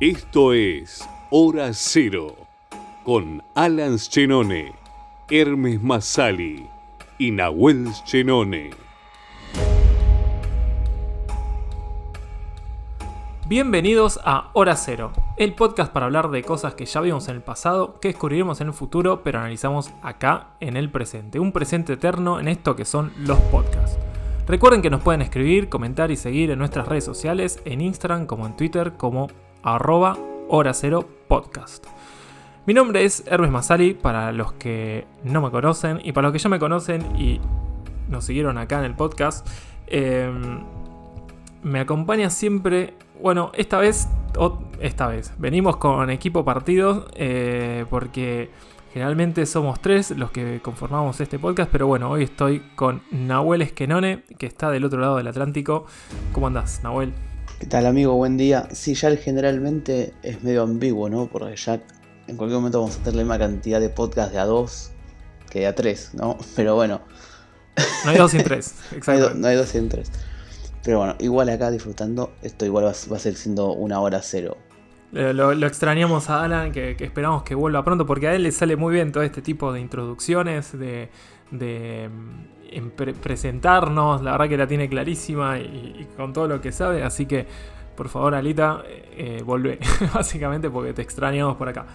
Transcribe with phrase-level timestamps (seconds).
[0.00, 2.36] Esto es Hora Cero
[3.02, 4.72] con Alan Chenone,
[5.28, 6.68] Hermes Masali
[7.18, 8.70] y Nahuel Chenone.
[13.48, 17.42] Bienvenidos a Hora Cero, el podcast para hablar de cosas que ya vimos en el
[17.42, 21.40] pasado, que descubriremos en el futuro, pero analizamos acá en el presente.
[21.40, 23.98] Un presente eterno en esto que son los podcasts.
[24.46, 28.46] Recuerden que nos pueden escribir, comentar y seguir en nuestras redes sociales, en Instagram como
[28.46, 29.26] en Twitter como
[29.62, 31.86] arroba hora cero podcast.
[32.66, 36.38] Mi nombre es Hermes Masali, para los que no me conocen y para los que
[36.38, 37.40] ya me conocen y
[38.08, 39.46] nos siguieron acá en el podcast.
[39.86, 40.64] Em,
[41.62, 44.08] me acompaña siempre, bueno, esta vez,
[44.80, 48.50] esta vez, venimos con equipo partido eh, porque
[48.92, 54.24] Generalmente somos tres los que conformamos este podcast, pero bueno, hoy estoy con Nahuel Esquenone,
[54.38, 55.84] que está del otro lado del Atlántico.
[56.32, 57.12] ¿Cómo andás, Nahuel?
[57.58, 58.14] ¿Qué tal, amigo?
[58.14, 58.68] Buen día.
[58.72, 61.26] Sí, ya generalmente es medio ambiguo, ¿no?
[61.26, 61.80] Porque ya
[62.28, 64.92] en cualquier momento vamos a tener la misma cantidad de podcasts de a dos
[65.50, 66.38] que de a tres, ¿no?
[66.56, 67.00] Pero bueno.
[68.04, 69.34] No hay dos sin tres, exacto.
[69.34, 70.12] no, hay dos sin tres.
[70.84, 74.56] Pero bueno, igual acá disfrutando, esto igual va, va a ser siendo una hora cero
[75.12, 78.92] lo, extrañamos a Alan, que, esperamos que vuelva pronto, porque a él le sale muy
[78.92, 81.08] bien todo este tipo de introducciones, de,
[81.50, 82.88] mm,
[83.22, 87.46] presentarnos, la verdad que la tiene clarísima y, con todo lo que sabe, así que
[87.96, 89.78] por favor Alita, eh, vuelve,
[90.14, 91.86] básicamente porque te extrañamos por acá.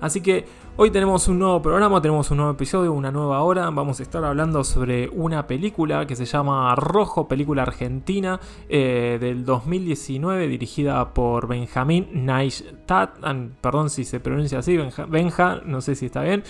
[0.00, 0.44] Así que
[0.76, 3.68] hoy tenemos un nuevo programa, tenemos un nuevo episodio, una nueva hora.
[3.70, 9.44] Vamos a estar hablando sobre una película que se llama Rojo, película argentina eh, del
[9.44, 13.18] 2019, dirigida por Benjamín Neistat.
[13.60, 16.42] Perdón si se pronuncia así, Benja, no sé si está bien.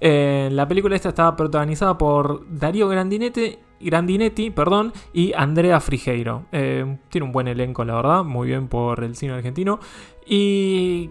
[0.00, 6.46] Eh, la película esta está protagonizada por Darío Grandinetti Grandinetti, perdón, y Andrea Frigeiro.
[6.50, 9.78] Eh, tiene un buen elenco, la verdad, muy bien por el cine argentino.
[10.26, 11.10] Y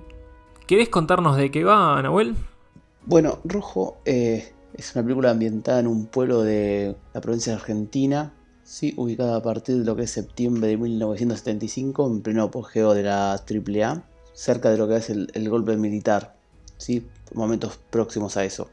[0.68, 2.36] ¿Querés contarnos de qué va, Nahuel?
[3.10, 8.34] Bueno, Rojo eh, es una película ambientada en un pueblo de la provincia de Argentina,
[8.66, 8.94] ¿sí?
[8.98, 13.32] ubicada a partir de lo que es septiembre de 1975, en pleno apogeo de la
[13.32, 14.04] AAA,
[14.34, 16.36] cerca de lo que es el, golpe militar,
[16.76, 17.08] ¿sí?
[17.34, 18.68] momentos próximos a eso.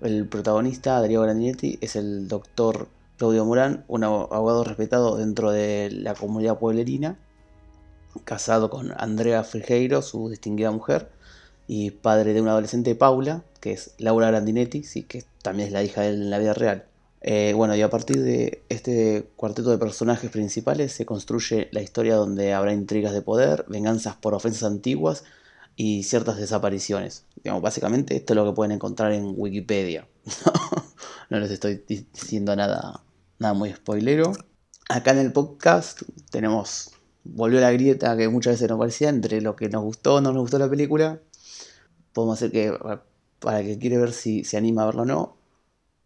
[0.00, 6.14] El protagonista, Darío Grandinetti, es el doctor Claudio Morán, un abogado respetado dentro de la
[6.14, 7.16] comunidad pueblerina,
[8.24, 11.12] casado con Andrea Frigeiro, su distinguida mujer,
[11.68, 15.82] y padre de una adolescente Paula, que es Laura Grandinetti, sí, que también es la
[15.82, 16.84] hija de él en la vida real.
[17.20, 22.14] Eh, bueno, y a partir de este cuarteto de personajes principales se construye la historia
[22.14, 25.24] donde habrá intrigas de poder, venganzas por ofensas antiguas
[25.76, 27.24] y ciertas desapariciones.
[27.42, 30.06] Digamos, básicamente esto es lo que pueden encontrar en Wikipedia.
[31.30, 33.02] no les estoy diciendo nada,
[33.38, 34.32] nada muy spoilero.
[34.88, 36.92] Acá en el podcast tenemos,
[37.24, 40.32] volvió la grieta que muchas veces nos parecía entre lo que nos gustó o no
[40.32, 41.20] nos gustó la película
[42.18, 42.76] podemos hacer que,
[43.40, 45.36] para el que quiere ver si se anima a verlo o no,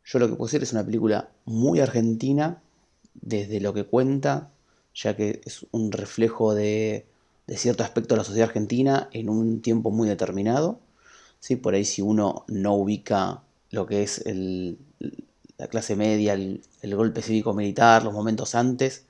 [0.05, 2.61] yo lo que puedo decir es una película muy argentina,
[3.15, 4.51] desde lo que cuenta,
[4.95, 7.07] ya que es un reflejo de,
[7.49, 10.81] cierto aspecto de la sociedad argentina en un tiempo muy determinado.
[11.41, 11.57] ¿sí?
[11.57, 14.25] Por ahí si uno no ubica lo que es
[15.59, 16.63] la clase media, el,
[16.95, 19.05] golpe cívico-militar, los momentos antes,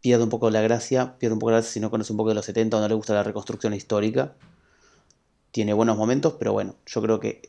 [0.00, 2.28] pierde un poco la gracia, pierde un poco la gracia si no conoce un poco
[2.30, 4.34] de los 70 o no le gusta la reconstrucción histórica
[5.56, 7.40] tiene buenos momentos, pero bueno, yo creo que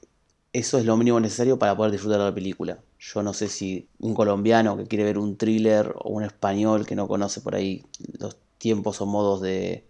[0.53, 2.79] eso es lo mínimo necesario para poder disfrutar de la película.
[2.97, 6.95] Yo no sé si un colombiano que quiere ver un thriller o un español que
[6.95, 7.83] no conoce por ahí
[8.17, 9.83] los tiempos o modos de,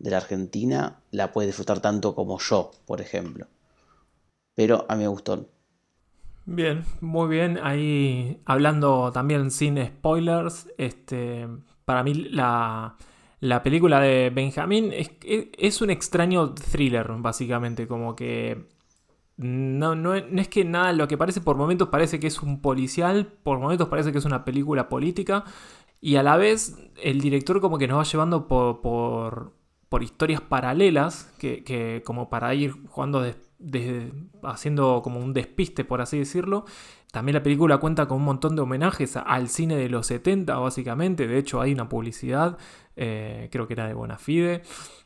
[0.00, 3.46] la Argentina la puede disfrutar tanto como yo, por ejemplo.
[4.56, 5.46] Pero a mí me gustó.
[6.46, 7.56] Bien, muy bien.
[7.62, 11.46] Ahí hablando también sin spoilers, este,
[11.84, 12.96] para mí la,
[13.40, 18.68] la película de Benjamín es, un extraño thriller, básicamente, como que
[19.38, 23.26] no, no, es que nada, lo que parece por momentos parece que es un policial,
[23.42, 25.44] por momentos parece que es una película política,
[26.02, 31.32] y a la vez el director como que nos va llevando por, por, historias paralelas,
[31.38, 33.24] que, como para ir jugando
[34.42, 36.66] haciendo como un despiste, por así decirlo,
[37.12, 41.26] también la película cuenta con un montón de homenajes al cine de los 70, básicamente.
[41.26, 42.56] De hecho, hay una publicidad,
[43.02, 44.62] eh, creo que era de Bonafide,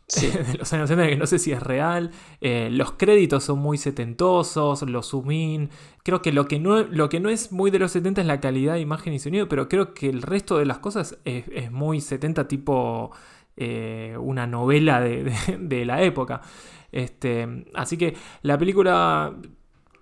[0.21, 2.11] de los años 70, que no sé si es real.
[2.41, 5.71] Eh, los créditos son muy setentosos, los zoom in.
[6.03, 8.41] Creo que lo que, no, lo que no es muy de los 70 es la
[8.41, 12.01] calidad de imagen y sonido, pero creo que el resto de las cosas es, muy
[12.01, 13.13] 70, tipo
[13.57, 16.41] eh, una novela de, de la época.
[16.91, 19.35] Este, así que la película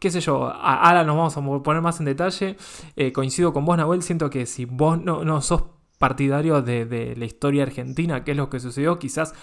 [0.03, 2.57] qué sé yo, ahora nos vamos a poner más en detalle.
[2.97, 5.63] Eh, coincido con vos, Nahuel, siento que si vos no, no sos
[6.03, 8.99] partidario de, la historia argentina, qué es lo que sucedió.
[8.99, 9.35] Quizás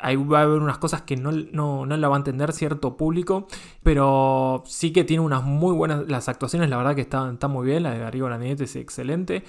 [0.00, 3.46] ahí va a haber unas cosas que no, no, la va a entender cierto público,
[3.82, 6.08] pero sí que tiene unas muy buenas.
[6.08, 7.82] Las actuaciones, la verdad que están, muy bien.
[7.82, 9.44] La de Darío Grandinetti es excelente.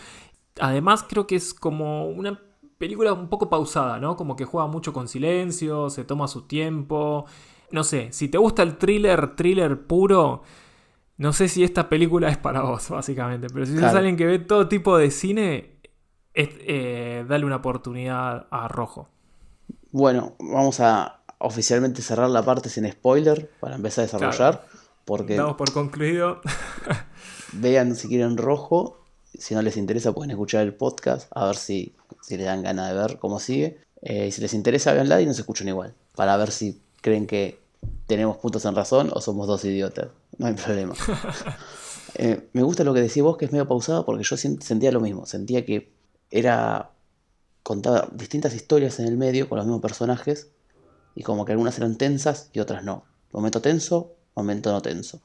[0.60, 2.38] Además, creo que es como una
[2.78, 4.18] película un poco pausada, ¿no?
[4.18, 7.26] Como que juega mucho con silencio, se toma su tiempo.
[7.72, 10.42] No sé, si te gusta el thriller, thriller puro,
[11.16, 13.48] no sé si esta película es para vos, básicamente.
[13.48, 15.79] Pero si sos alguien que ve todo tipo de cine,
[16.34, 19.10] eh, dale una oportunidad a Rojo.
[19.92, 24.66] Bueno, vamos a oficialmente cerrar la parte sin spoiler para empezar a desarrollar.
[25.06, 26.42] Porque Damos por concluido.
[27.54, 28.98] vean si quieren Rojo.
[29.38, 32.90] Si no les interesa, pueden escuchar el podcast a ver si, si les dan ganas
[32.90, 33.80] de ver cómo sigue.
[34.02, 35.96] Eh, y si les interesa, véanla y nos escuchan igual.
[36.16, 37.60] Para ver si creen que
[38.08, 40.10] tenemos puntos en razón o somos dos idiotas.
[40.38, 40.94] No hay problema.
[42.16, 45.00] Eh, me gusta lo que decís vos, que es medio pausado, porque yo sentía lo
[45.00, 45.28] mismo.
[45.28, 45.94] Sentía que
[46.31, 46.92] era
[47.64, 50.50] contaba distintas historias en el medio con los mismos personajes
[51.16, 53.04] y como que algunas eran tensas y otras no.
[53.31, 55.22] Momento tenso, momento no tenso.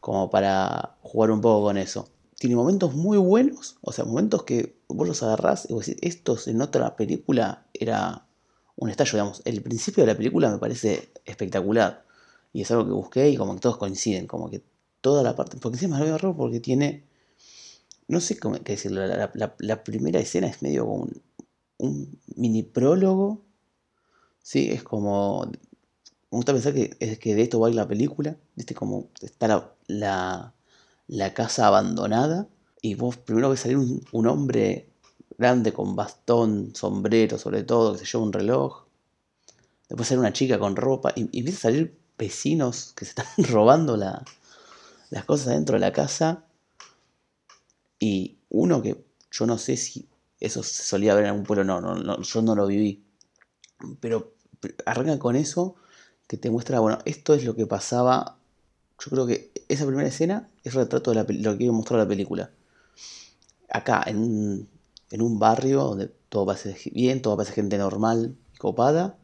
[0.00, 2.08] Como para jugar un poco con eso.
[2.38, 6.48] Tiene momentos muy buenos, o sea, momentos que vos los agarrás y vos decís, estos
[6.48, 8.26] en otra película era
[8.76, 9.42] un estallo, digamos.
[9.44, 12.04] El principio de la película me parece espectacular
[12.52, 14.62] y es algo que busqué y como que todos coinciden, como que
[15.00, 17.04] toda la parte, porque encima lo veo raro porque tiene
[18.08, 21.08] no sé cómo qué decirlo, la, primera escena es medio como
[21.78, 23.42] un, mini prólogo,
[24.42, 24.70] ¿sí?
[24.70, 25.58] Es como, me
[26.30, 28.74] gusta pensar que, es que de esto va a ir la película, ¿viste?
[28.74, 29.48] Como está
[29.88, 30.54] la,
[31.06, 32.48] la, casa abandonada
[32.82, 34.88] y vos primero ves salir un, hombre
[35.38, 38.84] grande con bastón, sombrero sobre todo, que se lleva un reloj,
[39.88, 43.96] después sale una chica con ropa y, y a salir vecinos que se están robando
[43.96, 44.24] la,
[45.10, 46.44] las cosas dentro de la casa
[48.04, 50.06] y uno que yo no sé si
[50.38, 53.02] eso se solía ver en algún pueblo, no, no, yo no lo viví.
[53.98, 54.34] Pero
[54.84, 55.76] arranca con eso
[56.26, 58.36] que te muestra, bueno, esto es lo que pasaba.
[58.98, 62.06] Yo creo que esa primera escena es retrato de lo que iba a mostrar la
[62.06, 62.50] película.
[63.70, 64.68] Acá, en un,
[65.10, 69.16] en un barrio donde todo parece bien, todo parece gente normal copada,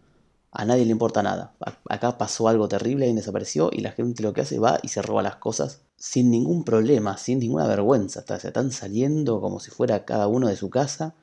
[0.53, 1.55] a nadie le importa nada.
[1.89, 5.01] Acá pasó algo terrible, alguien desapareció y la gente lo que hace va y se
[5.01, 8.25] roba las cosas sin ningún problema, sin ninguna vergüenza.
[8.27, 11.15] Se están saliendo como si fuera cada uno de su casa.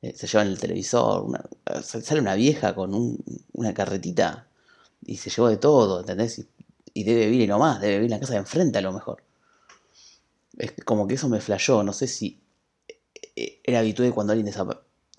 [0.00, 1.26] Eh, se llevan el televisor.
[1.82, 3.18] sale una vieja con
[3.52, 4.46] una carretita
[5.04, 6.46] y se llevó de todo, ¿entendés?
[6.94, 8.92] Y, debe vivir y no más, debe vivir en la casa de enfrente a lo
[8.92, 9.22] mejor.
[10.56, 11.82] Es como que eso me flashó.
[11.82, 12.40] No sé si
[13.36, 14.50] eh, era habitual cuando alguien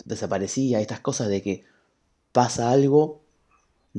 [0.04, 1.64] desaparecía, estas cosas de que
[2.32, 3.25] pasa algo,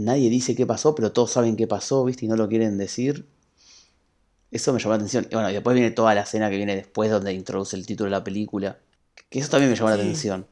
[0.04, 2.26] nadie dice qué pasó, pero todos saben qué pasó, ¿viste?
[2.26, 3.28] Y no lo quieren decir
[4.52, 5.28] eso me llamó la atención.
[5.30, 8.06] Y bueno, y después viene toda la escena que viene después donde introduce el título
[8.06, 8.80] de la película.
[9.30, 10.48] Que eso también me llamó la atención.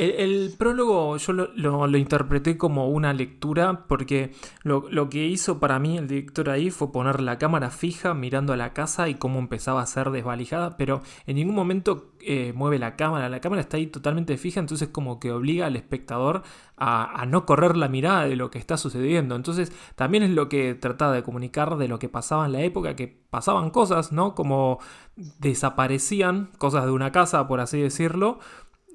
[0.00, 4.32] El, prólogo yo lo, interpreté como una lectura porque
[4.62, 8.56] lo, que hizo para mí el director ahí fue poner la cámara fija mirando a
[8.56, 12.96] la casa y cómo empezaba a ser desvalijada, pero en ningún momento eh, mueve la
[12.96, 16.44] cámara, la cámara está ahí totalmente fija, entonces como que obliga al espectador
[16.78, 19.36] a, no correr la mirada de lo que está sucediendo.
[19.36, 22.96] Entonces también es lo que trataba de comunicar de lo que pasaba en la época,
[22.96, 24.34] que pasaban cosas, ¿no?
[24.34, 24.78] Como
[25.16, 28.38] desaparecían cosas de una casa, por así decirlo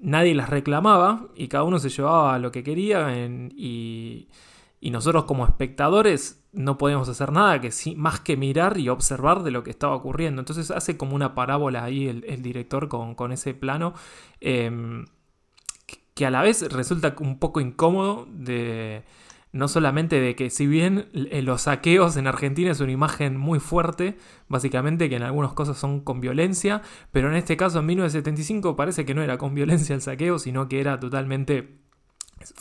[0.02, 3.10] nadie las reclamaba y cada uno se llevaba lo que quería
[3.56, 4.28] y,
[4.82, 9.64] nosotros como espectadores no podíamos hacer nada que más que mirar y observar de lo
[9.64, 10.42] que estaba ocurriendo.
[10.42, 13.94] Entonces hace como una parábola ahí el, director con, ese plano
[14.42, 15.06] em,
[16.14, 19.04] que a la vez resulta un poco incómodo de
[19.56, 23.62] no solamente de que si bien eh, los saqueos en Argentina es una imagen muy
[23.62, 24.18] fuerte,
[24.50, 26.82] básicamente que en algunas cosas son con violencia,
[27.14, 30.68] pero en este caso en 1975 parece que no era con violencia el saqueo, sino
[30.68, 31.80] que era totalmente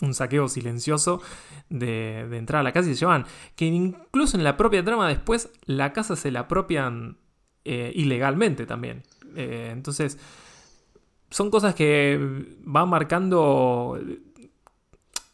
[0.02, 1.20] un saqueo silencioso
[1.68, 5.50] de, entrar a la casa y se llevan, que incluso en la propia trama después
[5.64, 7.18] la casa se la apropian
[7.64, 9.02] eh, ilegalmente también.
[9.34, 10.16] Eh, entonces,
[11.28, 13.98] son cosas que van marcando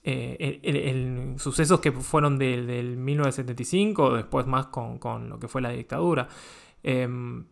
[0.03, 6.29] eh, sucesos que fueron del, 1975, después más con, lo que fue la dictadura.
[6.83, 7.45] Em,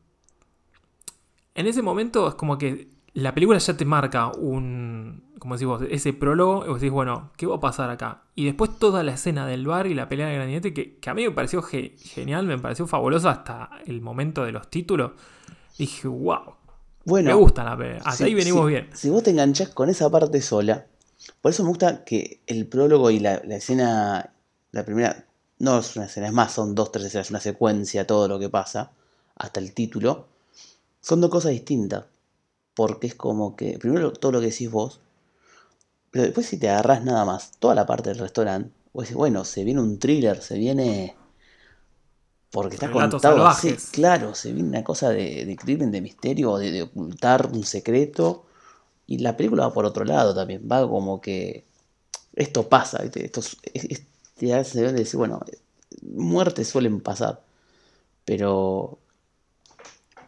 [1.54, 6.12] en ese momento es como que la película ya te marca un, como decís ese
[6.12, 8.22] prólogo, y vos decís, bueno, ¿qué va a pasar acá?
[8.34, 11.24] Y después toda la escena del bar y la pelea de granete, que, a mí
[11.24, 15.12] me pareció genial, me pareció fabuloso hasta el momento de los títulos.
[15.76, 16.54] Dije, wow.
[17.04, 18.02] Bueno, me gusta la pelea.
[18.04, 18.88] Hasta ahí venimos bien.
[18.92, 20.86] Si vos te enganchás con esa parte sola,
[21.40, 24.32] por eso me gusta que el prólogo y la, escena,
[24.72, 25.26] la primera,
[25.58, 28.48] no es una escena, es más, son dos, tres escenas, una secuencia, todo lo que
[28.48, 28.92] pasa,
[29.36, 30.26] hasta el título,
[31.00, 32.04] son dos cosas distintas.
[32.74, 35.00] porque es como que, primero todo lo que decís vos,
[36.10, 39.44] pero después si te agarras nada más, toda la parte del restaurante, vos decís, bueno,
[39.44, 41.16] se viene un thriller, se viene...
[42.50, 46.82] Porque está contado así, claro, se viene una cosa de, crimen, de misterio, de, de,
[46.82, 48.46] ocultar un secreto.
[49.08, 51.64] Y la película va por otro lado también, va como que
[52.34, 53.40] esto pasa, esto
[53.72, 55.40] es, te decir, bueno,
[56.02, 57.42] muertes suelen pasar,
[58.24, 58.98] pero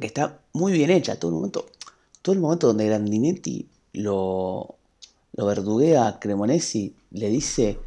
[0.00, 1.66] que está muy bien hecha todo el momento,
[2.22, 4.74] todo el momento donde Grandinetti lo,
[5.34, 7.78] lo verduguea a Cremonesi, le dice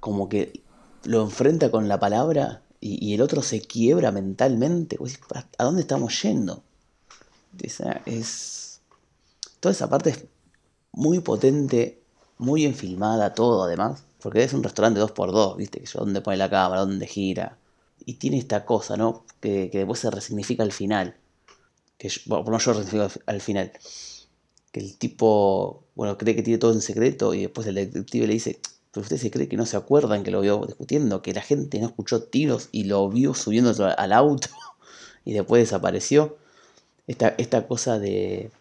[0.00, 0.62] como que
[1.04, 4.98] lo enfrenta con la palabra y, el otro se quiebra mentalmente.
[5.58, 6.62] ¿A dónde estamos yendo?
[8.06, 8.80] es,
[9.60, 10.24] toda esa parte es
[10.92, 12.00] muy potente,
[12.38, 14.04] muy bien filmada, todo además.
[14.20, 15.82] Porque es un restaurante 2x2, ¿viste?
[15.94, 17.58] Donde pone la cámara, donde gira.
[18.04, 19.24] Y tiene esta cosa, ¿no?
[19.40, 21.16] Que, que después se resignifica al final.
[21.98, 23.72] Que bueno, por lo yo resignifico al final.
[24.72, 28.34] Que el tipo, bueno, cree que tiene todo en secreto y después el detective le
[28.34, 28.60] dice,
[28.92, 31.78] pero usted se cree que no se acuerdan que lo vio discutiendo, que la gente
[31.80, 34.48] no escuchó tiros y lo vio subiendo al auto
[35.24, 36.36] y después desapareció.
[37.06, 38.52] Esta, esta cosa de,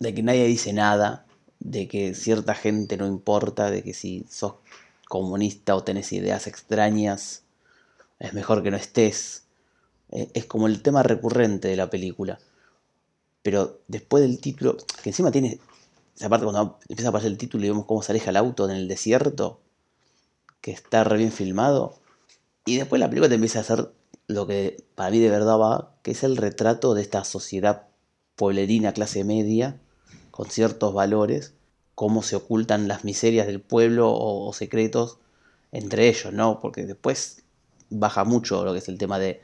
[0.00, 1.26] de que nadie dice nada,
[1.60, 4.54] de que cierta gente no importa, de que si sos
[5.08, 7.44] comunista o tenés ideas extrañas,
[8.18, 9.44] es mejor que no estés.
[10.10, 12.38] Eh, es como el tema recurrente de la película.
[13.42, 15.60] Pero después del título, que encima tiene
[16.16, 18.68] esa parte cuando empieza a aparecer el título y vemos cómo se aleja el auto
[18.68, 19.60] en el desierto,
[20.60, 21.98] que está re bien filmado,
[22.64, 23.92] y después la película te empieza a hacer
[24.26, 27.88] lo que para mí de verdad va, que es el retrato de esta sociedad
[28.36, 29.80] pueblerina clase media,
[30.40, 31.54] con ciertos valores,
[31.94, 35.18] cómo se ocultan las miserias del pueblo o, secretos
[35.70, 36.60] entre ellos, ¿no?
[36.60, 37.44] Porque después
[37.90, 39.42] baja mucho lo que es el tema de,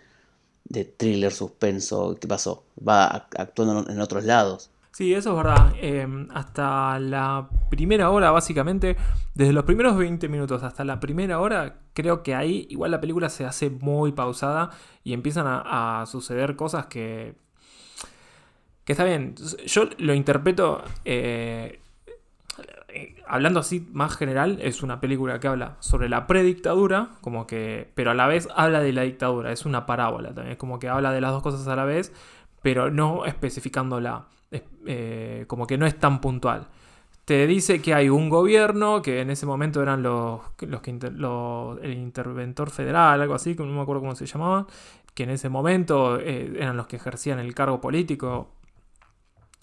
[0.65, 2.65] de thriller, suspenso, ¿qué pasó?
[2.77, 4.71] Va actuando en otros lados.
[4.91, 5.75] Sí, eso es verdad.
[5.83, 8.97] Em, hasta la primera hora, básicamente,
[9.35, 13.29] desde los primeros 20 minutos hasta la primera hora, creo que ahí igual la película
[13.29, 14.71] se hace muy pausada
[15.05, 17.35] y empiezan a suceder cosas que
[18.87, 19.35] que está bien,
[19.67, 21.81] yo lo interpreto, eh,
[23.27, 28.13] hablando así más general, es una película que habla sobre la predictadura, como que, pero
[28.13, 31.11] a la vez habla de la dictadura, es una parábola también, es como que habla
[31.11, 32.13] de las dos cosas a la vez,
[32.63, 36.69] pero no especificándola, eh, como que no es tan puntual.
[37.25, 41.93] Te dice que hay un gobierno, que en ese momento eran los, los que el
[41.93, 44.69] interventor federal, algo así, no me acuerdo cómo se llamaba,
[45.13, 48.51] que en ese momento eh, eran los que ejercían el cargo político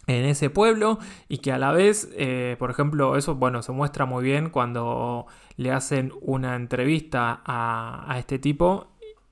[0.08, 4.06] en ese pueblo y que a la vez, eh, por ejemplo, eso bueno, se muestra
[4.06, 8.88] muy bien cuando le hacen una entrevista a, este tipo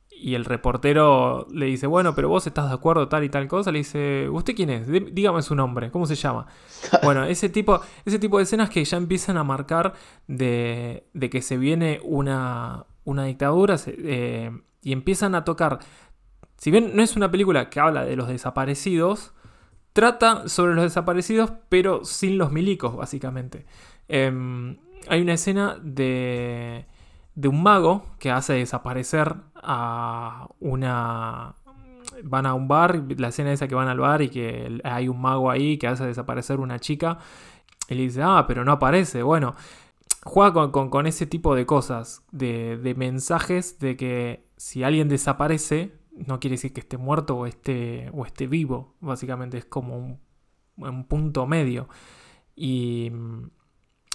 [0.10, 3.72] y el reportero le dice, bueno, pero vos estás de acuerdo tal y tal cosa,
[3.72, 4.88] le dice, ¿usted quién es?
[4.88, 6.46] Dígame su nombre, ¿cómo se llama?
[7.04, 9.94] bueno, ese tipo, ese tipo de escenas que ya empiezan a marcar
[10.28, 14.52] de, de que se viene una, una dictadura eh,
[14.84, 15.80] y empiezan a tocar,
[16.58, 19.34] si bien no es una película que habla de los desaparecidos,
[19.94, 23.66] Trata sobre los desaparecidos, pero sin los milicos, básicamente.
[24.08, 24.78] Em,
[25.10, 26.86] hay una escena de,
[27.36, 31.56] de un mago que hace desaparecer a una...
[32.24, 35.22] Van a un bar, la escena esa que van al bar y que hay un
[35.22, 37.20] mago ahí que hace desaparecer una chica.
[37.90, 39.24] Y le dice, ah, pero no aparece.
[39.24, 39.56] Bueno,
[40.24, 46.40] juega con, ese tipo de cosas, de, de mensajes de que si alguien desaparece, no
[46.40, 50.20] quiere decir que esté muerto o esté, o esté vivo, básicamente es como
[50.78, 51.88] un, punto medio.
[52.56, 53.12] Y,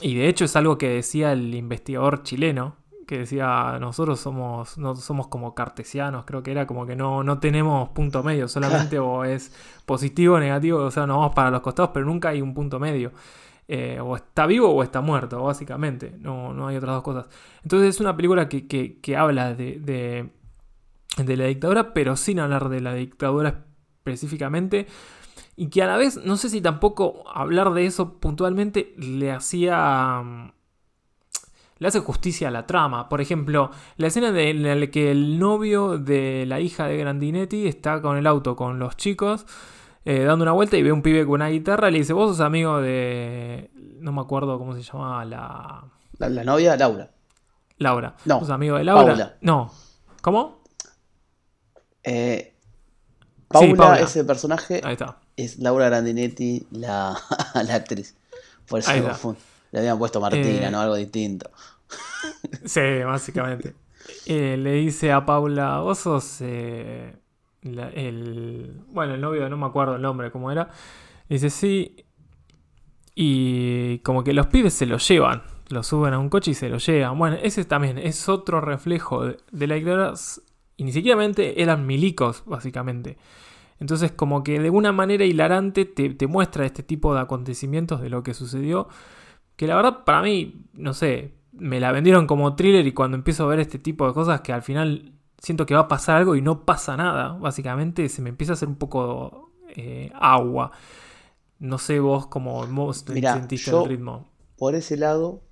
[0.00, 2.76] y, de hecho es algo que decía el investigador chileno,
[3.06, 7.38] que decía, nosotros somos, no somos como cartesianos, creo que era como que no, no
[7.38, 9.52] tenemos punto medio, solamente o es
[9.86, 12.78] positivo o negativo, o sea, no vamos para los costados, pero nunca hay un punto
[12.80, 13.12] medio.
[13.68, 16.14] Eh, o está vivo o está muerto, básicamente.
[16.20, 17.28] No, no hay otras dos cosas.
[17.64, 20.30] Entonces es una película que, habla de, de
[21.16, 23.66] la dictadura, pero sin hablar de la dictadura
[23.98, 24.86] específicamente.
[25.56, 30.20] Y que a la vez, no sé si tampoco hablar de eso puntualmente le hacía.
[30.22, 30.52] Mm,
[31.78, 33.08] le hace justicia a la trama.
[33.08, 38.00] Por ejemplo, la escena en la que el novio de la hija de Grandinetti está
[38.00, 39.46] con el auto con los chicos.
[40.04, 41.90] Eh, dando una vuelta y ve un pibe con una guitarra.
[41.90, 43.70] Le dice: Vos sos amigo de.
[44.00, 45.84] No me acuerdo cómo se llamaba la.
[46.18, 47.10] La, novia, Laura.
[47.78, 48.14] Laura.
[48.24, 48.40] No.
[48.40, 49.36] ¿Sos amigo de Laura?
[49.40, 49.70] No.
[50.22, 50.65] ¿Cómo?
[52.06, 52.54] Eh,
[53.48, 54.80] Paula, ese personaje,
[55.36, 57.18] es Laura Grandinetti, la,
[57.72, 58.16] actriz.
[58.66, 59.36] Por eso
[59.72, 60.80] le habían puesto Martina, eh, ¿no?
[60.80, 61.50] Algo distinto.
[62.64, 63.74] Sí, básicamente.
[64.26, 67.12] Eh, le dice a Paula, vos sos el...
[67.62, 70.70] Bueno, el novio, no me acuerdo el nombre, cómo era.
[71.28, 72.04] Dice, sí.
[73.14, 75.42] Y como que los pibes se lo llevan.
[75.68, 77.18] Lo suben a un coche y se lo llevan.
[77.18, 80.42] Bueno, ese también es otro reflejo de, la iglesia.
[80.76, 83.16] Y ni siquiera eran milicos, básicamente.
[83.78, 88.10] Entonces, como que de una manera hilarante te, te, muestra este tipo de acontecimientos de
[88.10, 88.88] lo que sucedió.
[89.56, 93.44] Que la verdad, para mí, no sé, me la vendieron como thriller y cuando empiezo
[93.44, 96.36] a ver este tipo de cosas que al final siento que va a pasar algo
[96.36, 100.72] y no pasa nada, básicamente se me empieza a hacer un poco eh, agua.
[101.58, 104.28] No sé vos cómo vos sentiste el ritmo.
[104.56, 105.42] Por ese lado,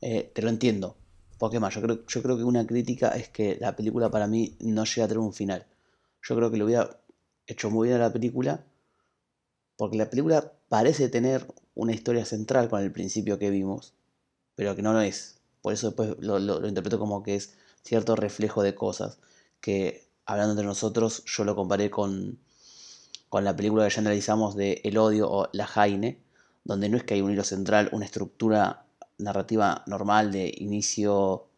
[0.00, 0.96] eh, te lo entiendo.
[1.44, 5.04] Porque más, yo creo, que una crítica es que la película para mí no llega
[5.04, 5.66] a tener un final.
[6.22, 6.98] Yo creo que lo hubiera
[7.46, 8.64] hecho muy bien a la película.
[9.76, 13.92] Porque la película parece tener una historia central con el principio que vimos.
[14.54, 15.36] Pero que no lo es.
[15.60, 19.18] Por eso después lo, lo interpreto como que es cierto reflejo de cosas.
[19.60, 22.38] Que hablando entre nosotros, yo lo comparé con
[23.28, 26.22] con la película que ya analizamos de El odio o La Jaine,
[26.64, 28.83] donde no es que hay un hilo central, una estructura
[29.18, 31.48] narrativa normal de inicio,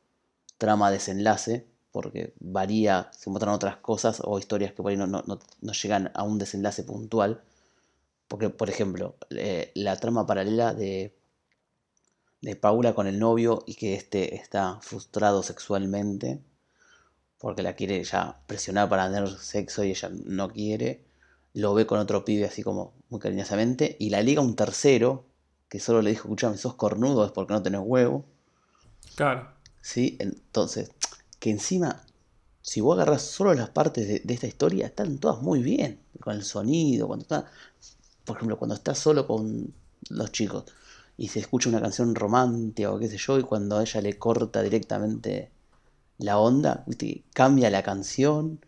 [0.58, 5.22] trama, desenlace, porque varía, se muestran otras cosas o historias que por ahí no,
[5.82, 7.42] llegan a un desenlace puntual.
[8.28, 11.16] Porque, por ejemplo, la trama paralela de,
[12.40, 16.40] de Paula con el novio y que éste está frustrado sexualmente
[17.38, 21.06] porque la quiere ya presionar para tener sexo y ella no quiere
[21.56, 25.24] lo ve con otro pibe así como muy cariñosamente, y la liga un tercero,
[25.68, 28.24] que solo le dijo, escuchame, sos cornudo, es porque no tenés huevo.
[29.14, 29.48] Claro.
[29.80, 30.90] Sí, entonces,
[31.38, 32.04] que encima,
[32.62, 36.44] si vos agarras solo las partes de, esta historia, están todas muy bien, con el
[36.44, 37.46] sonido, cuando está,
[38.24, 39.72] por ejemplo, cuando está solo con
[40.10, 40.64] los chicos
[41.16, 44.62] y se escucha una canción romántica o qué sé yo, y cuando ella le corta
[44.62, 45.50] directamente
[46.18, 46.84] la onda,
[47.32, 48.60] cambia la canción,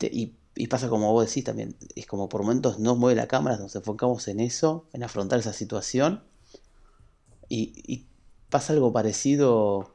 [0.00, 3.56] y y pasa como vos decís también, es como por momentos no mueve la cámara,
[3.56, 6.22] nos enfocamos en eso, en afrontar esa situación.
[7.48, 8.06] Y,
[8.50, 9.90] pasa algo parecido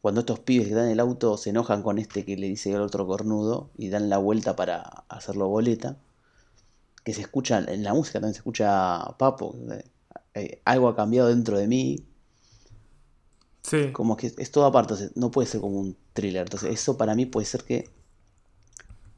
[0.00, 2.80] cuando estos pibes que dan el auto se enojan con este que le dice el
[2.80, 5.96] otro cornudo y dan la vuelta para hacerlo boleta.
[7.02, 9.56] Que se escucha, en la música también se escucha Papo,
[10.34, 12.06] eh, algo ha cambiado dentro de mí.
[13.62, 13.90] Sí.
[13.92, 16.42] Como que es todo aparte, no puede ser como un thriller.
[16.42, 17.90] Entonces, eso para mí puede ser que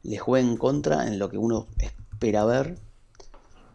[0.08, 2.78] le juega en contra en lo que uno espera ver.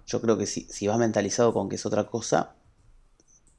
[0.07, 2.55] Yo creo que si, si vas mentalizado con que es otra cosa,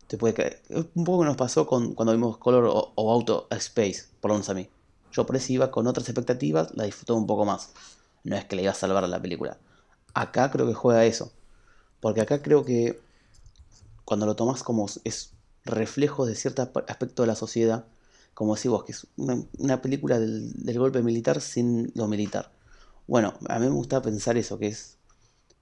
[0.08, 0.62] te puede caer.
[0.94, 4.54] Un poco nos pasó con, cuando vimos Color o, Auto Space, por lo menos a
[4.54, 4.68] mí.
[5.12, 7.70] Yo por eso iba con otras expectativas, la disfruté un poco más.
[8.24, 9.58] No es que le iba a salvar a la película.
[10.12, 11.32] Acá creo que juega eso.
[12.00, 13.00] Porque acá creo que
[14.04, 15.32] cuando lo tomas como es
[15.64, 17.86] reflejo de cierto aspecto de la sociedad,
[18.34, 22.50] como decís vos, que es una, película del, golpe militar sin lo militar.
[23.06, 24.96] Bueno, a mí me gusta pensar eso, que es,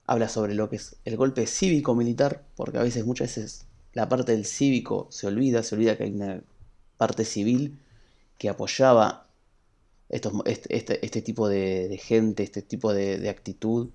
[0.05, 4.31] habla sobre lo que es el golpe cívico-militar, porque a veces, muchas veces, la parte
[4.31, 6.41] del cívico se olvida, se olvida que hay una
[6.97, 7.79] parte civil
[8.37, 9.27] que apoyaba
[10.09, 13.89] estos, este, este, este, tipo de, gente, este tipo de, actitud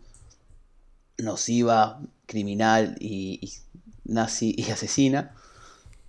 [1.19, 3.53] nociva, criminal y,
[4.05, 5.35] nazi y asesina.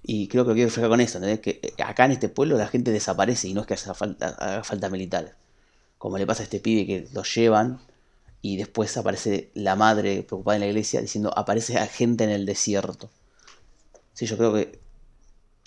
[0.03, 2.91] Y creo que lo quiero reflejar con eso, que acá en este pueblo la gente
[2.91, 5.35] desaparece y no es que falta, haga falta militar.
[5.99, 7.79] Como le pasa a este pibe que lo llevan
[8.41, 13.11] y después aparece la madre preocupada en la iglesia diciendo aparece gente en el desierto.
[14.13, 14.79] Sí, yo creo que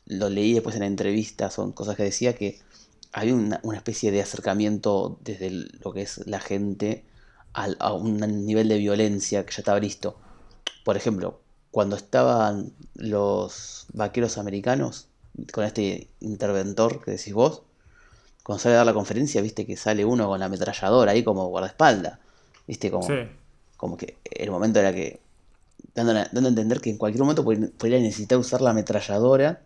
[0.07, 2.61] lo leí después en la entrevista, son cosas que decía que
[3.13, 7.05] había una, especie de acercamiento desde lo que es la gente
[7.53, 10.17] a un nivel de violencia que ya estaba listo.
[10.85, 11.41] Por ejemplo,
[11.71, 15.09] cuando estaban los vaqueros americanos
[15.53, 17.63] con este interventor que decís vos,
[18.43, 21.47] cuando sale a dar la conferencia, viste que sale uno con la ametralladora ahí como
[21.49, 22.19] guardaespaldas,
[22.67, 23.07] viste como,
[23.77, 25.21] como que el momento era que
[25.95, 29.63] dando, a entender que en cualquier momento podría necesitar usar la ametralladora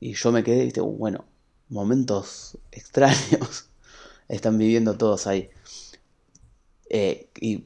[0.00, 1.24] y yo me quedé, viste, bueno,
[1.70, 3.70] momentos extraños
[4.28, 5.48] están viviendo todos ahí.
[6.90, 7.64] Eh, y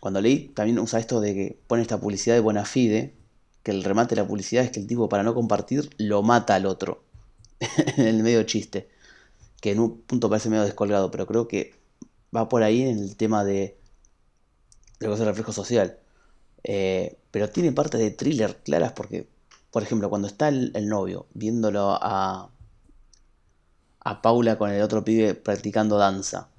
[0.00, 3.14] cuando leí, también usa esto de que pone esta publicidad de buena fide,
[3.62, 6.54] que el remate de la publicidad es que el tipo para no compartir lo mata
[6.54, 7.04] al otro.
[7.96, 8.88] en el medio chiste.
[9.60, 11.74] Que en un punto parece medio descolgado, pero creo que
[12.34, 13.78] va por ahí en el tema de
[15.00, 15.98] lo que es el reflejo social.
[16.64, 19.28] Eh, pero tiene partes de thriller claras porque,
[19.70, 22.50] por ejemplo, cuando está el, el, novio viéndolo a,
[24.00, 26.50] a Paula con el otro pibe practicando danza,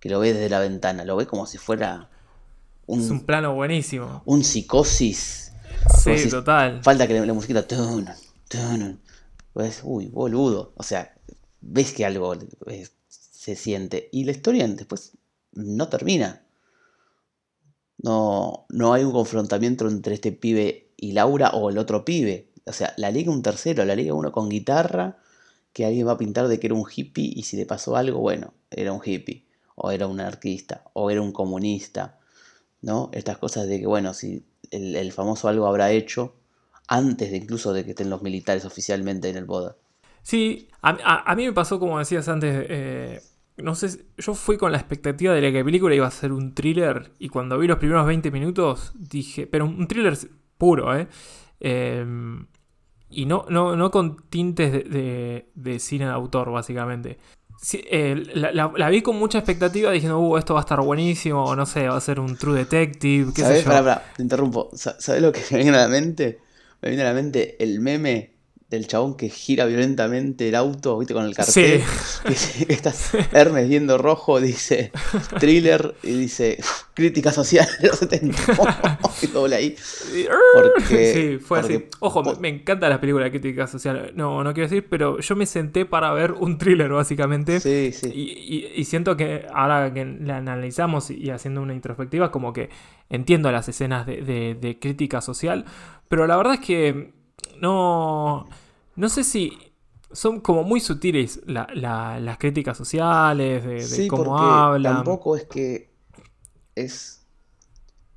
[0.00, 2.08] que lo ve desde la ventana, lo ve como si fuera
[2.88, 4.22] es un plano buenísimo.
[4.24, 5.52] Un psicosis.
[6.02, 6.82] Sí, total.
[6.82, 7.66] Falta que la, musiquita.
[9.56, 10.74] Pues, uy, boludo.
[10.76, 11.14] O sea,
[11.62, 12.34] ves que algo
[12.66, 14.10] eh, se siente.
[14.12, 15.12] Y la historia después
[15.52, 16.44] no termina.
[17.96, 22.50] no, no hay un confrontamiento entre este pibe y Laura o el otro pibe.
[22.66, 25.16] O sea, la liga un tercero, la liga uno con guitarra,
[25.72, 28.20] que alguien va a pintar de que era un hippie y si le pasó algo,
[28.20, 32.18] bueno, era un hippie, o era un anarquista, o era un comunista,
[32.82, 33.08] ¿no?
[33.14, 36.34] Estas cosas de que, bueno, si el, famoso algo habrá hecho
[36.88, 39.76] antes de incluso de que estén los militares oficialmente en el boda.
[40.22, 43.20] Sí, a, mí me pasó como decías antes, eh,
[43.58, 46.54] no sé, yo fui con la expectativa de que la película iba a ser un
[46.54, 50.18] thriller y cuando vi los primeros 20 minutos dije, pero un thriller
[50.58, 51.08] puro, ¿eh?
[51.60, 52.46] Em,
[53.08, 57.18] y no, no, no con tintes de, cine de autor, básicamente.
[57.72, 61.66] Eh, la, vi con mucha expectativa diciendo, uh, esto va a estar buenísimo, o no
[61.66, 63.96] sé, va a ser un True Detective, qué sé yo.
[64.16, 64.70] te interrumpo.
[64.74, 66.40] ¿Sabes lo que me viene a la mente?
[66.86, 68.35] Me viene a la mente el meme
[68.68, 71.14] del chabón que gira violentamente el auto, ¿viste?
[71.14, 71.82] Con el cartel.
[72.36, 72.66] Sí.
[72.68, 74.90] Estás Hermes viendo rojo, dice
[75.38, 76.58] thriller y dice
[76.92, 78.36] crítica social de los 70.
[79.22, 79.76] y doble ahí.
[80.54, 81.84] Porque, sí, fue así.
[82.00, 84.12] Ojo, me, encanta la película de crítica social.
[84.16, 87.60] No, no quiero decir, pero yo me senté para ver un thriller, básicamente.
[87.60, 88.10] Sí, sí.
[88.74, 92.70] Y, siento que ahora que la analizamos y haciendo una introspectiva, como que
[93.08, 95.64] entiendo las escenas de crítica social.
[96.08, 97.16] Pero la verdad es que
[97.60, 98.48] no.
[98.96, 99.58] No sé si.
[100.12, 104.96] Son como muy sutiles las críticas sociales, de, cómo hablan.
[104.96, 105.90] Tampoco es que.
[106.74, 107.26] Es.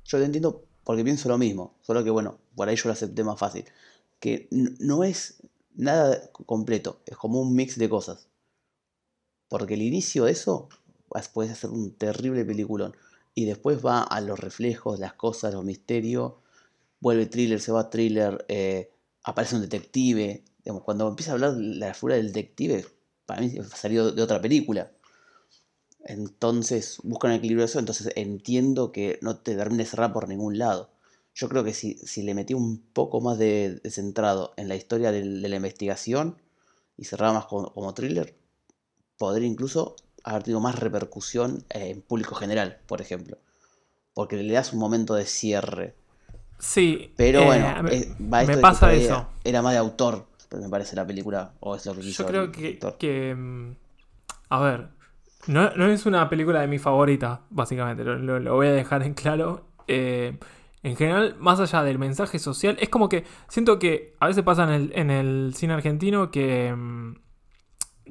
[0.04, 1.76] Yo te entiendo porque pienso lo mismo.
[1.82, 3.64] Solo que, bueno, por ahí yo lo acepté más fácil.
[4.18, 5.42] Que no es
[5.74, 7.00] nada completo.
[7.06, 8.28] Es como un mix de cosas.
[9.48, 10.68] Porque el inicio de eso
[11.32, 12.96] puede ser un terrible peliculón.
[13.34, 16.34] Y después va a los reflejos, las cosas, los misterios.
[17.00, 18.44] Vuelve thriller, se va thriller.
[18.48, 18.89] Eh,
[19.22, 20.44] aparece un detective.
[20.84, 22.86] cuando empieza a hablar la figura del detective,
[23.26, 24.90] para mí salió de otra película.
[26.04, 30.90] Entonces buscan equilibrio eso, entonces entiendo que no te termine cerrar por ningún lado.
[31.34, 35.12] Yo creo que si, si le metí un poco más de, centrado en la historia
[35.12, 36.36] de, la investigación
[36.96, 38.36] y cerraba más como, thriller,
[39.16, 43.38] podría incluso haber tenido más repercusión en público general, por ejemplo.
[44.14, 45.94] Porque le das un momento de cierre
[46.60, 47.12] Sí.
[47.16, 49.26] Pero bueno, eh, me pasa eso.
[49.42, 51.52] Era más de autor, me parece la película.
[51.60, 53.72] O es lo que Yo creo que, mm,
[54.50, 54.88] A ver.
[55.46, 58.04] No, es una película de mi favorita, básicamente.
[58.04, 59.64] Lo, voy a dejar en claro.
[59.88, 60.38] Eh,
[60.82, 64.64] en general, más allá del mensaje social, es como que siento que a veces pasa
[64.64, 67.14] en el, en el cine argentino que, mm,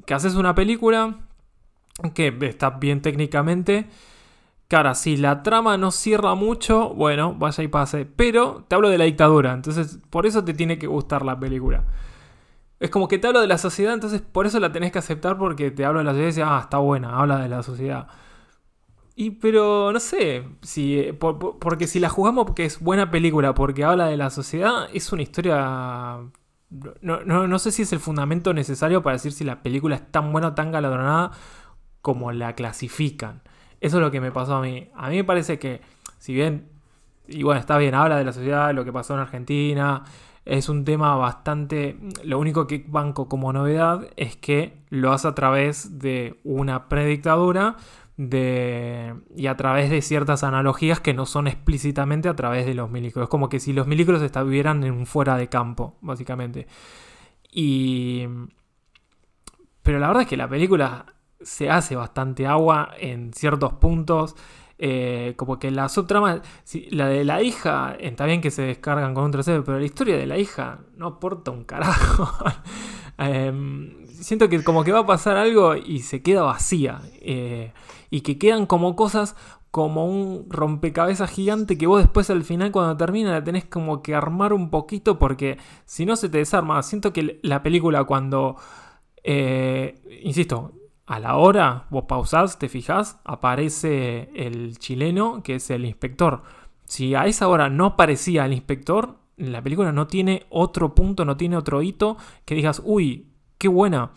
[0.04, 1.20] que haces una película
[2.14, 3.86] que está bien técnicamente
[4.70, 8.06] Cara, si la trama no cierra mucho, bueno, vaya y pase.
[8.06, 11.86] Pero te hablo de la dictadura, entonces por eso te tiene que gustar la película.
[12.78, 15.36] Es como que te hablo de la sociedad, entonces por eso la tenés que aceptar
[15.38, 18.06] porque te hablo de la sociedad y dices, ah, está buena, habla de la sociedad.
[19.16, 24.06] Y pero no sé, si, porque si la jugamos porque es buena película, porque habla
[24.06, 26.18] de la sociedad, es una historia...
[27.02, 30.30] No, no sé si es el fundamento necesario para decir si la película es tan
[30.30, 31.32] buena o tan galardonada
[32.02, 33.42] como la clasifican.
[33.80, 34.88] Eso es lo que me pasó a mí.
[34.94, 35.80] A mí me parece que,
[36.18, 36.68] si bien,
[37.26, 40.04] y bueno, está bien, habla de la sociedad, lo que pasó en Argentina,
[40.44, 41.98] es un tema bastante...
[42.24, 47.76] Lo único que banco como novedad es que lo hace a través de una predictadura
[48.16, 52.90] de, y a través de ciertas analogías que no son explícitamente a través de los
[52.90, 53.22] milicos.
[53.22, 56.66] Es como que si los milicos estuvieran en un fuera de campo, básicamente.
[57.50, 58.26] Y...
[59.82, 61.06] Pero la verdad es que la película
[61.42, 64.36] se hace bastante agua en ciertos puntos.
[64.82, 66.40] Eh, como que la subtrama,
[66.90, 70.16] la de la hija, está bien que se descargan con un trasero, pero la historia
[70.16, 72.28] de la hija no aporta un carajo.
[73.22, 77.02] Em, siento que como que va a pasar algo y se queda vacía.
[77.20, 77.74] Eh,
[78.08, 79.36] y que quedan como cosas
[79.70, 84.14] como un rompecabezas gigante que vos después al final cuando termina la tenés como que
[84.14, 86.82] armar un poquito porque si no se te desarma.
[86.82, 88.56] Siento que la película cuando...
[89.22, 90.72] Eh, insisto,
[91.10, 96.44] a la hora, vos pausás, te fijás, aparece el chileno que es el inspector.
[96.84, 101.36] Si a esa hora no aparecía el inspector, la película no tiene otro punto, no
[101.36, 103.26] tiene otro hito que digas, uy,
[103.58, 104.12] qué buena.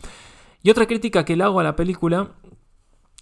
[0.62, 2.28] Y otra crítica que le hago a la película,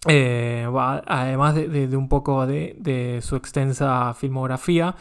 [0.06, 0.68] eh,
[1.06, 4.96] además de, un poco de, de su extensa filmografía,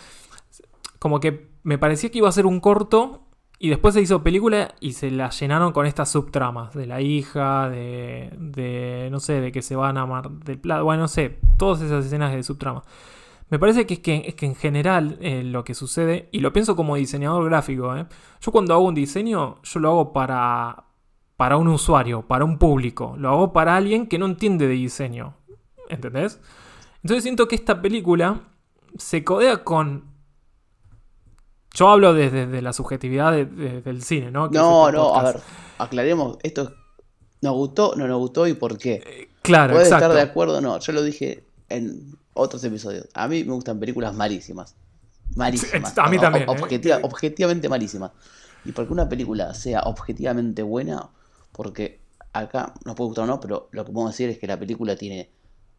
[0.98, 3.21] como que me parecía que iba a ser un corto
[3.64, 7.70] y después se hizo película y se la llenaron con estas subtramas de la hija,
[7.70, 11.38] de, de no sé, de que se van a amar del plato, bueno, no sé,
[11.60, 12.82] todas esas escenas de subtrama.
[13.52, 16.52] Me parece que es que, es que en general eh, lo que sucede, y lo
[16.52, 18.08] pienso como diseñador gráfico, eh,
[18.42, 20.86] yo cuando hago un diseño, yo lo hago para,
[21.38, 25.36] para un usuario, para un público, lo hago para alguien que no entiende de diseño,
[25.88, 26.42] ¿entendés?
[27.04, 28.42] Entonces siento que esta película
[28.98, 30.06] se codea con.
[31.74, 34.50] Yo hablo desde, la subjetividad del cine, ¿no?
[34.50, 35.40] no, no, a ver,
[35.78, 36.38] aclaremos.
[36.44, 36.74] Esto
[37.42, 39.02] nos gustó, no nos gustó y por qué.
[39.06, 40.80] Eh, claro, Puede estar de acuerdo no.
[40.80, 43.08] Yo lo dije en otros episodios.
[43.14, 44.76] A mí me gustan películas malísimas.
[45.36, 45.98] Malísimas.
[45.98, 46.46] A mí también.
[46.48, 47.00] ¿eh?
[47.02, 48.12] Objetivamente malísimas.
[48.64, 51.10] Y porque una película sea objetivamente buena,
[51.52, 52.02] porque
[52.34, 54.96] acá nos puede gustar o no, pero lo que podemos decir es que la película
[54.96, 55.32] tiene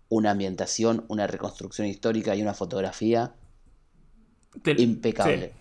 [0.08, 3.34] una ambientación, una reconstrucción histórica y una fotografía
[4.76, 5.52] impecable.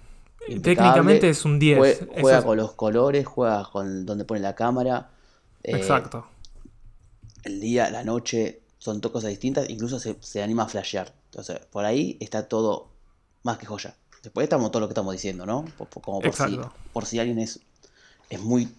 [0.61, 2.07] Técnicamente es un 10.
[2.19, 5.11] Juega, con los colores, juega con donde pone la cámara.
[5.63, 6.25] Eh, Exacto.
[7.43, 11.13] El día, la noche, son dos cosas distintas, incluso se, anima a flashear.
[11.25, 12.89] Entonces, por ahí está todo
[13.43, 13.95] más que joya.
[14.23, 15.65] Después estamos todo lo que estamos diciendo, ¿no?
[16.01, 16.59] Como por, si,
[16.93, 17.59] por si alguien es,
[18.29, 18.69] es muy,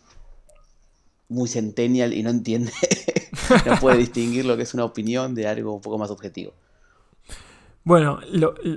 [1.29, 2.73] muy centennial y no entiende,
[3.67, 6.53] no puede distinguir lo que es una opinión de algo un poco más objetivo.
[7.85, 8.21] Bueno,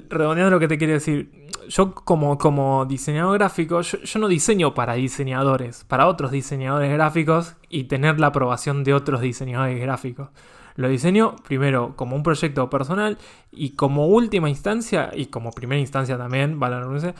[0.10, 4.94] redondeando lo que te quería decir, yo como, como diseñador gráfico, yo, no diseño para
[4.94, 10.30] diseñadores, para otros diseñadores gráficos y tener la aprobación de otros diseñadores gráficos.
[10.76, 13.18] Lo diseño primero como un proyecto personal
[13.52, 17.14] y como última instancia y como primera instancia también, vale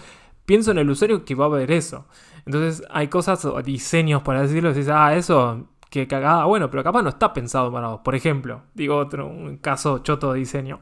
[0.46, 2.06] pienso en el usuario que va a ver eso.
[2.46, 7.02] Entonces hay cosas o diseños, por decirlo, dices, ah, eso, que cagada, bueno, pero capaz
[7.02, 8.02] no está pensado para vos.
[8.04, 10.80] Por ejemplo, digo otro, un caso choto de diseño.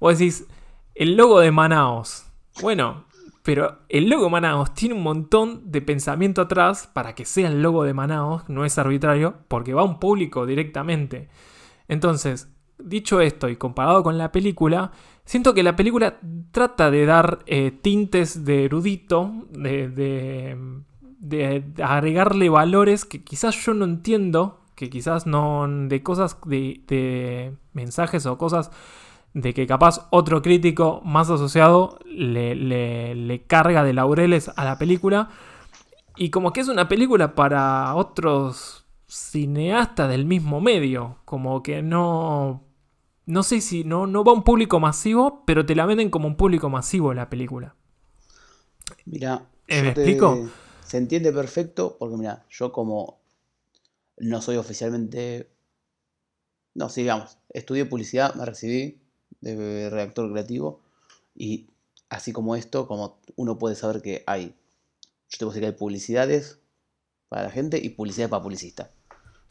[0.00, 0.46] Vos decís,
[0.94, 2.26] el logo de Manaos.
[2.60, 3.04] Bueno,
[3.42, 7.62] pero el logo de Manaos tiene un montón de pensamiento atrás para que sea el
[7.62, 11.28] logo de Manaos, no es arbitrario, porque va a un público directamente.
[11.88, 14.92] Entonces, dicho esto y comparado con la película,
[15.24, 16.18] siento que la película
[16.50, 19.88] trata de dar eh, tintes de erudito, de,
[21.18, 28.26] de, agregarle valores que quizás yo no entiendo, que quizás no, de cosas, de, mensajes
[28.26, 28.70] o cosas
[29.34, 35.28] de que capaz otro crítico más asociado le, le, carga de laureles a la película.
[36.16, 41.18] Y como que es una película para otros cineasta del mismo medio.
[41.24, 42.62] Como que no.
[43.26, 46.28] No sé si no, no va a un público masivo, pero te la venden como
[46.28, 47.74] un público masivo la película.
[49.06, 50.48] Mira, ¿Eh, ¿me explico?
[50.84, 53.20] Se entiende perfecto, porque mira, yo como
[54.18, 55.50] no soy oficialmente.
[56.74, 57.38] No, sigamos.
[57.48, 59.03] Estudié publicidad, me recibí
[59.52, 60.80] de redactor creativo.
[61.34, 61.68] Y
[62.08, 64.54] así como esto, como uno puede saber que hay.
[65.28, 66.58] Yo te puedo decir que hay publicidades
[67.28, 68.90] para la gente y publicidad para publicista.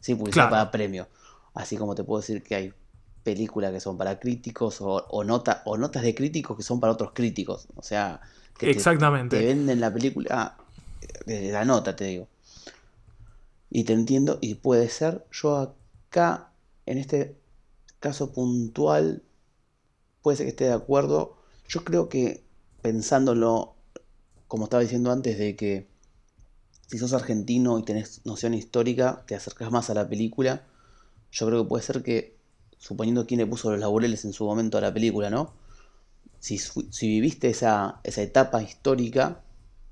[0.00, 1.08] Sí, publicidad para premio.
[1.54, 2.74] Así como te puedo decir que hay
[3.22, 7.68] películas que son para críticos o, o notas de críticos que son para otros críticos.
[7.76, 8.20] O sea,
[8.58, 9.38] que Exactamente.
[9.38, 10.56] Te, venden la película
[11.26, 12.28] desde la nota, te digo.
[13.70, 15.26] Y te entiendo, y puede ser.
[15.32, 15.76] Yo
[16.08, 16.50] acá,
[16.86, 17.36] en este
[17.98, 19.22] caso puntual,
[20.24, 21.36] puede ser que esté de acuerdo.
[21.68, 22.42] Yo creo que
[22.80, 23.76] pensándolo,
[24.48, 25.86] como estaba diciendo antes, de que
[26.86, 30.66] si sos argentino y tenés noción histórica, te acercas más a la película.
[31.30, 32.38] Yo creo que puede ser que,
[32.78, 35.52] suponiendo quién le puso los laureles en su momento a la película, ¿no?
[36.40, 36.58] Si,
[37.02, 39.42] viviste esa, esa etapa histórica,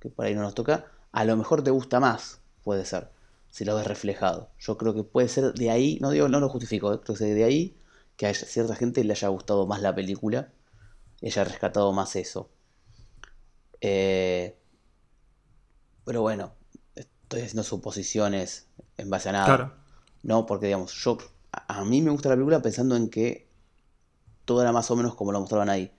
[0.01, 3.11] que por ahí no nos toca, a lo mejor te gusta más, puede ser,
[3.51, 4.49] si lo ves reflejado.
[4.59, 7.01] Yo creo que puede ser de ahí, no digo, no lo justifico, ¿eh?
[7.05, 7.77] creo que de ahí
[8.23, 10.53] que a cierta gente le haya gustado más la película,
[11.21, 12.51] haya rescatado más eso.
[13.81, 14.57] Eh,
[16.05, 16.53] pero bueno,
[16.95, 19.75] estoy haciendo suposiciones en base a nada.
[20.23, 21.19] No, porque digamos, yo
[21.51, 23.49] a, mí me gusta la película pensando en que
[24.45, 25.91] todo era más o menos como lo mostraban ahí.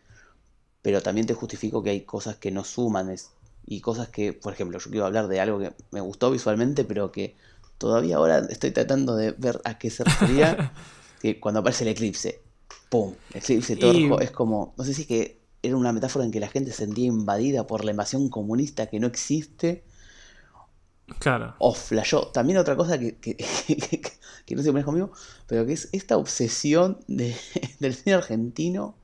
[0.82, 3.14] Pero también te justifico que hay cosas que no suman
[3.66, 7.12] y cosas que, por ejemplo, yo quiero hablar de algo que me gustó visualmente, pero
[7.12, 7.36] que
[7.78, 10.72] todavía ahora estoy tratando de ver a qué se refería.
[11.24, 12.42] que cuando aparece el eclipse,
[12.90, 13.16] ¡pum!
[13.34, 16.40] El eclipse todo es como, no sé si es que era una metáfora en que
[16.40, 19.84] la gente se sentía invadida por la invasión comunista que no existe
[21.20, 21.56] Claro.
[21.60, 22.28] O flashó.
[22.28, 23.18] También otra cosa que,
[24.56, 25.12] no se pone conmigo,
[25.48, 27.36] pero que es esta obsesión de,
[27.80, 28.96] del cine argentino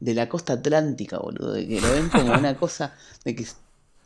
[0.00, 1.52] de la costa atlántica, boludo.
[1.52, 3.46] De que lo ven como una cosa de que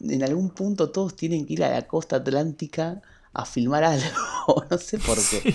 [0.01, 4.65] en algún punto todos tienen que ir a la costa atlántica a filmar algo.
[4.71, 5.55] no sé por qué.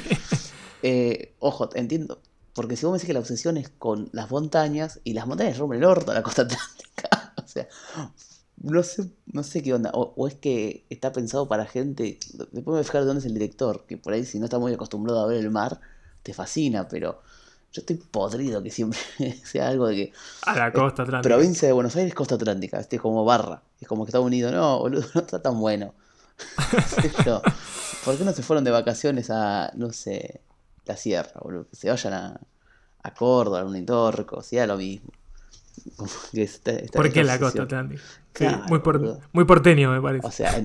[0.83, 2.21] Eh, ojo, entiendo.
[2.53, 5.57] Porque si vos me decís que la obsesión es con las montañas, y las montañas
[5.57, 7.33] rompen el orto a la costa atlántica.
[7.43, 7.67] o sea,
[8.57, 9.91] no sé, no sé qué onda.
[9.93, 12.19] O, es que está pensado para gente.
[12.33, 13.85] Después me voy a fijar de dónde es el director.
[13.87, 15.79] Que por ahí, si no está muy acostumbrado a ver el mar,
[16.21, 16.87] te fascina.
[16.87, 17.21] Pero
[17.71, 18.99] yo estoy podrido que siempre
[19.43, 20.13] sea algo de que.
[20.43, 21.33] A la costa atlántica.
[21.33, 22.79] Provincia de Buenos Aires, costa atlántica.
[22.79, 23.63] Este es como barra.
[23.79, 24.51] Es como que está unido.
[24.51, 25.95] No, boludo, no está tan bueno.
[28.05, 30.41] ¿Por qué no se fueron de vacaciones a, no sé,
[30.85, 31.67] la sierra, boludo?
[31.69, 32.39] Que se vayan a,
[33.03, 35.11] a Córdoba, a Unitorco, sea lo mismo.
[36.93, 38.01] ¿Por qué la costa atlántica?
[38.67, 38.81] muy,
[39.31, 40.25] muy porteño, me parece.
[40.25, 40.55] O sea,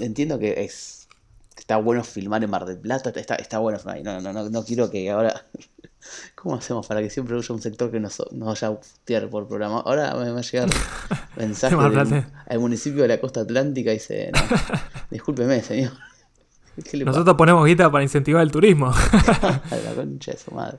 [0.00, 1.08] entiendo que es
[1.56, 4.02] está bueno filmar en Mar del Plata, está, está bueno filmar.
[4.02, 5.44] No, no, no, no quiero que ahora.
[6.34, 9.80] ¿Cómo hacemos para que siempre haya un sector que nos, nos vaya a por programa?
[9.80, 10.70] Ahora me va a llegar
[11.36, 11.74] mensaje
[12.46, 14.40] al municipio de la costa atlántica y dice: no,
[15.10, 15.92] Discúlpeme, señor.
[17.04, 18.92] Nosotros ponemos guita para incentivar el turismo.
[19.42, 20.78] la concha de su madre.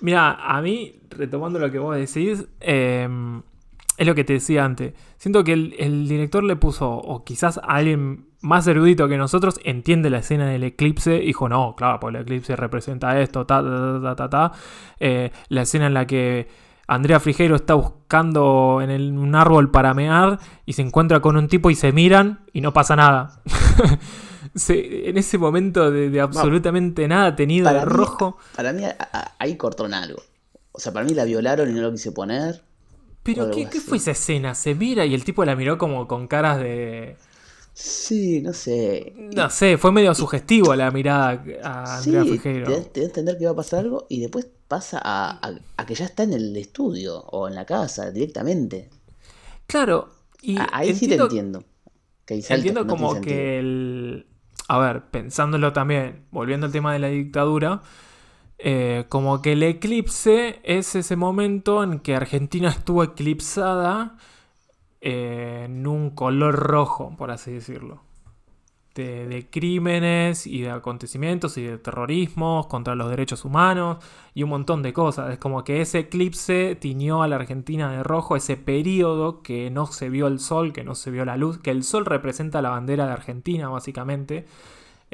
[0.00, 3.42] Mira, a mí, retomando lo que vos decís, em,
[3.96, 4.94] es lo que te decía antes.
[5.16, 10.18] Siento que el, director le puso, o quizás alguien más erudito que nosotros, entiende la
[10.18, 11.22] escena del eclipse.
[11.22, 14.52] Y dijo, no, claro, pues el eclipse representa esto, ta, ta, ta, ta, ta.
[14.98, 16.48] Eh, la escena en la que
[16.86, 21.70] Andrea Frigeiro está buscando en un árbol para mear y se encuentra con un tipo
[21.70, 23.40] y se miran y no pasa nada.
[24.68, 28.36] en ese momento de, absolutamente nada tenido de rojo.
[28.56, 28.82] Para mí
[29.38, 30.22] ahí cortaron algo.
[30.72, 32.62] O sea, para mí la violaron y no lo quise poner.
[33.22, 34.54] Pero ¿qué, fue esa escena?
[34.54, 37.16] Se mira y el tipo la miró como con caras de...
[37.74, 39.14] Sí, no sé.
[39.16, 43.38] No sé, fue medio sugestivo la mirada a Andrea sí, Te, te da a entender
[43.38, 47.18] que va a pasar algo y después pasa a, que ya está en el estudio
[47.18, 48.88] o en la casa directamente.
[49.66, 50.08] Claro,
[50.40, 51.64] y ahí sí te entiendo.
[52.26, 54.26] entiendo como que el,
[54.68, 57.82] a ver, pensándolo también, volviendo al tema de la dictadura,
[58.58, 64.16] eh, como que el eclipse es ese momento en que Argentina estuvo eclipsada
[65.02, 68.00] eh, en un color rojo, por así decirlo
[68.94, 73.98] de, crímenes y de acontecimientos y de terrorismos contra los derechos humanos
[74.34, 75.32] y un montón de cosas.
[75.32, 79.86] Es como que ese eclipse tiñó a la Argentina de rojo, ese periodo que no
[79.86, 82.70] se vio el sol, que no se vio la luz, que el sol representa la
[82.70, 84.46] bandera de Argentina básicamente.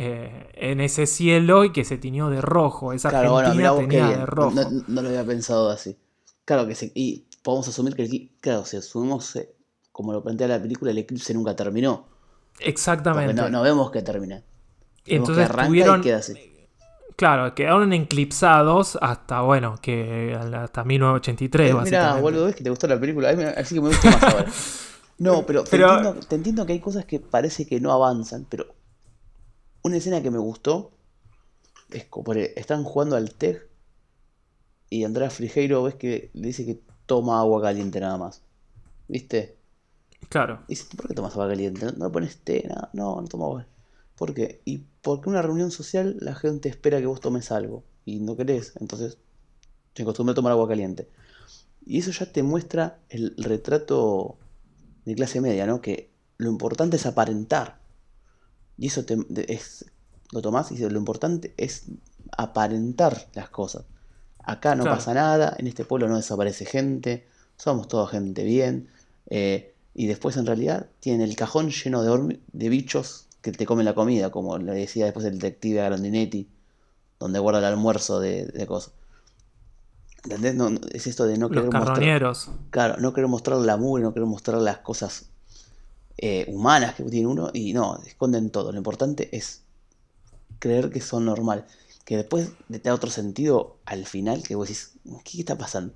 [0.01, 2.93] Eh, en ese cielo y que se tiñó de rojo.
[2.93, 4.55] Esa Argentina tenía de rojo.
[4.87, 5.97] No, lo había pensado así.
[6.45, 6.93] Claro que sí.
[6.95, 9.53] Y podemos asumir que, claro, si asumimos, eh,
[9.99, 12.07] como lo plantea la película, el eclipse nunca terminó
[12.61, 13.35] Exactamente.
[13.35, 14.45] no, no, vemos que termina.
[15.05, 16.05] Entonces tuvieron,
[17.17, 21.71] Claro, quedaron eclipsados hasta, bueno, que hasta 1983.
[21.71, 23.31] Eh, mira, boludo, es que te gustó la película.
[23.57, 24.47] Así que me gusta más ahora.
[25.19, 28.67] No, pero, Te, entiendo, que hay cosas que parece que no avanzan, pero
[29.83, 30.93] una escena que me gustó
[31.91, 33.69] es como están jugando al TEG
[34.91, 38.43] y Andrés Frigeiro ves que le dice que toma agua caliente nada más.
[39.09, 39.58] ¿Viste?
[40.29, 40.63] Claro.
[40.69, 41.87] Y dice, ¿por qué tomas agua caliente?
[41.97, 42.65] ¿No, pones té?
[42.69, 42.91] Nada?
[42.93, 43.67] No, no tomo agua.
[44.17, 44.61] ¿Por qué?
[44.65, 48.37] Y porque en una reunión social la gente espera que vos tomes algo y no
[48.37, 49.19] querés, entonces
[49.93, 51.09] te acostumbras a tomar agua caliente.
[51.87, 54.37] Y eso ya te muestra el retrato
[55.05, 55.81] de clase media, ¿no?
[55.81, 57.79] Que lo importante es aparentar.
[58.77, 59.17] Y eso te,
[59.49, 59.87] es,
[60.33, 61.85] lo tomás y lo importante es
[62.37, 63.85] aparentar las cosas.
[64.43, 67.27] Acá no pasa nada, en este pueblo no desaparece gente,
[67.57, 68.89] somos toda gente bien.
[69.31, 73.85] Eh, y después en realidad tienen el cajón lleno de, de bichos que te comen
[73.85, 76.49] la comida, como le decía después el detective Grandinetti,
[77.19, 78.93] donde guarda el almuerzo de, cosas.
[80.25, 80.55] ¿Entendés?
[80.55, 82.35] No, es esto de no querer mostrar.
[82.71, 85.27] Claro, no querer mostrar la mugre, no querer mostrar las cosas
[86.17, 88.73] eh, humanas que tiene uno, y no, esconden todo.
[88.73, 89.63] Lo importante es
[90.59, 91.65] creer que son normal.
[92.05, 94.93] Que después te da otro sentido al final, que vos decís,
[95.25, 95.93] ¿qué está pasando?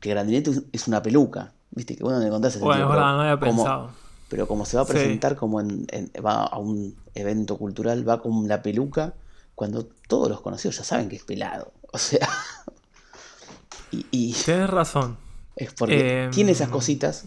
[0.00, 1.52] Que Grandinetti es una peluca.
[1.72, 3.90] Viste que bueno me contaste Bueno, verdad, no había pensado.
[4.28, 5.86] pero como se va a presentar como en,
[6.24, 9.14] va a un evento cultural, va con la peluca,
[9.54, 11.72] cuando todos los conocidos ya saben que es pelado.
[11.92, 12.28] O sea.
[13.90, 15.16] y, Tienes razón.
[15.56, 17.24] Es porque tiene esas em, cositas.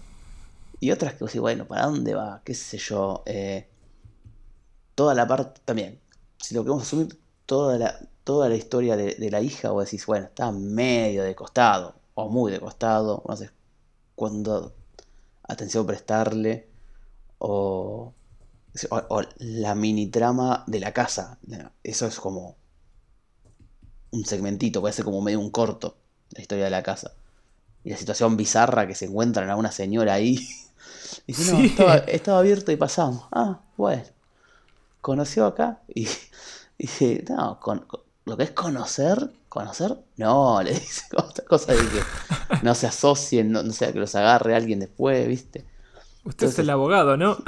[0.79, 2.41] Y otras que vos bueno, ¿para dónde va?
[2.43, 3.23] ¿Qué sé yo?
[3.25, 3.67] Eh,
[4.93, 5.61] toda la parte.
[5.65, 5.99] También.
[6.37, 10.05] Si lo queremos asumir, toda la, toda la historia de, de la hija, vos decís,
[10.05, 11.95] bueno, está medio de costado.
[12.13, 13.23] O muy de costado.
[13.27, 13.49] No sé
[14.15, 14.73] cuando
[15.43, 16.67] atención prestarle
[17.37, 18.13] o,
[18.89, 21.37] o, la mini trama de la casa.
[21.83, 22.55] Eso es como
[24.11, 25.97] un segmentito, puede ser como medio un corto,
[26.31, 27.13] la historia de la casa.
[27.83, 30.47] Y la situación bizarra que se encuentran a una señora ahí.
[31.27, 33.25] Y dice, no, estaba, abierto y pasamos.
[33.31, 34.03] Ah, bueno.
[35.01, 36.07] Conoció acá y,
[36.79, 37.85] dice, no, con,
[38.25, 42.01] lo que es conocer, conocer, no, le dice otra cosa de que
[42.61, 45.65] no se asocien, no, sea que los agarre alguien después, ¿viste?
[46.25, 47.37] Usted es el abogado, ¿no?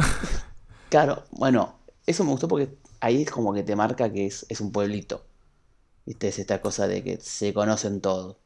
[0.90, 2.70] Claro, bueno, eso me gustó porque
[3.02, 5.26] ahí es como que te marca que es, un pueblito.
[6.06, 6.30] ¿Viste?
[6.30, 8.38] Es esta cosa de que se conocen todos.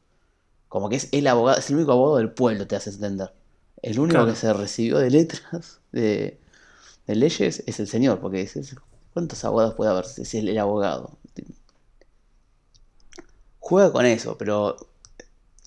[0.68, 3.32] Como que es el abogado, es el único abogado del pueblo, te hace entender.
[3.80, 6.40] El único que se recibió de letras, de,
[7.06, 8.74] leyes, es el señor, porque dices,
[9.14, 11.16] ¿cuántos abogados puede haber si es el abogado?
[13.62, 14.76] Juega con eso, pero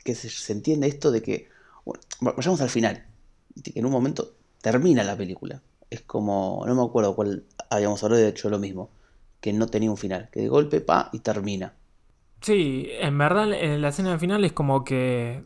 [0.04, 1.50] que se, entiende esto de que
[1.86, 2.04] Bueno,
[2.36, 3.04] vayamos al final.
[3.64, 5.62] Que en un momento termina la película.
[5.90, 8.90] Es como, no me acuerdo cuál habíamos hablado de hecho lo mismo,
[9.40, 11.74] que no tenía un final, que de golpe pa y termina.
[12.42, 15.44] Sí, en verdad en la escena final es como que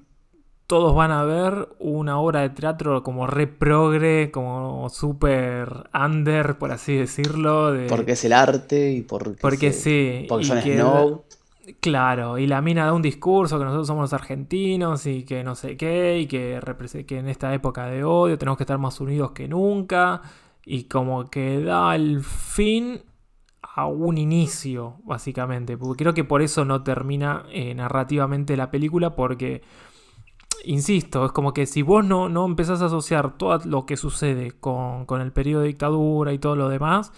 [0.65, 6.71] todos van a ver una obra de teatro como re progre, como super under, por
[6.71, 7.73] así decirlo.
[7.87, 10.25] porque es el arte y porque, porque sí.
[10.27, 11.23] Porque son Snow.
[11.81, 15.55] Claro, y la mina da un discurso que nosotros somos los argentinos y que no
[15.55, 16.59] sé qué, y que,
[17.07, 20.21] que en esta época de odio tenemos que estar más unidos que nunca,
[20.65, 23.01] y como que da el fin
[23.61, 29.15] a un inicio, básicamente, porque creo que por eso no termina eh, narrativamente la película,
[29.15, 29.61] porque
[30.63, 34.51] insisto, es como que si vos no, no empezás a asociar todo lo que sucede
[34.51, 37.11] con, el periodo de dictadura y todo lo demás,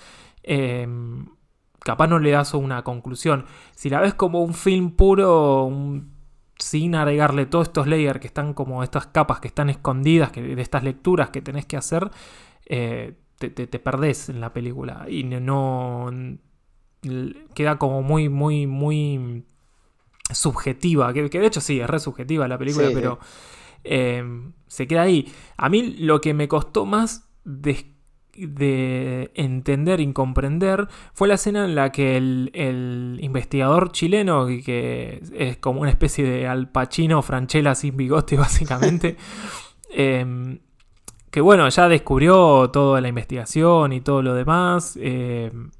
[0.44, 1.28] em,
[1.84, 3.46] capaz no le das una conclusión.
[3.76, 5.72] Si la ves como un film puro,
[6.58, 10.62] sin agregarle todos estos layers que están como estas capas que están escondidas, que, de
[10.62, 12.12] estas lecturas que tenés que hacer,
[12.66, 16.12] eh, te, te, perdés en la película y no,
[17.56, 19.44] queda como muy, muy, muy
[20.32, 23.20] subjetiva, que, de hecho sí, es re subjetiva la película, pero
[23.84, 25.32] em, se queda ahí.
[25.58, 27.91] A mí lo que me costó más de,
[28.34, 35.82] entender y comprender fue la escena en la que el, investigador chileno, que es como
[35.82, 39.18] una especie de alpachino franchella sin bigote básicamente,
[39.90, 40.60] em,
[41.30, 44.98] que bueno, ya descubrió toda la investigación y todo lo demás.
[45.02, 45.72] Em,